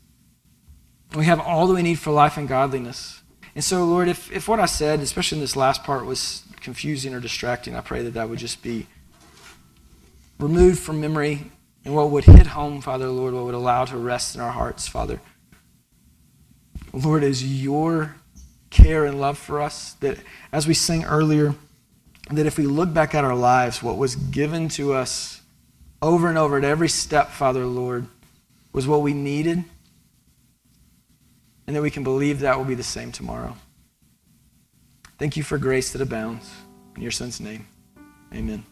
[1.14, 3.20] We have all that we need for life and godliness.
[3.54, 7.12] And so, Lord, if, if what I said, especially in this last part, was confusing
[7.12, 8.86] or distracting, I pray that that would just be
[10.38, 11.50] removed from memory
[11.84, 14.88] and what would hit home, Father, Lord, what would allow to rest in our hearts,
[14.88, 15.20] Father.
[16.94, 18.16] Lord, is your
[18.70, 20.16] care and love for us that,
[20.50, 21.54] as we sing earlier,
[22.30, 25.42] that if we look back at our lives, what was given to us
[26.00, 28.06] over and over at every step, Father, Lord,
[28.72, 29.64] was what we needed
[31.66, 33.56] and that we can believe that will be the same tomorrow.
[35.18, 36.50] Thank you for grace that abounds.
[36.96, 37.66] In your Son's name,
[38.34, 38.64] amen.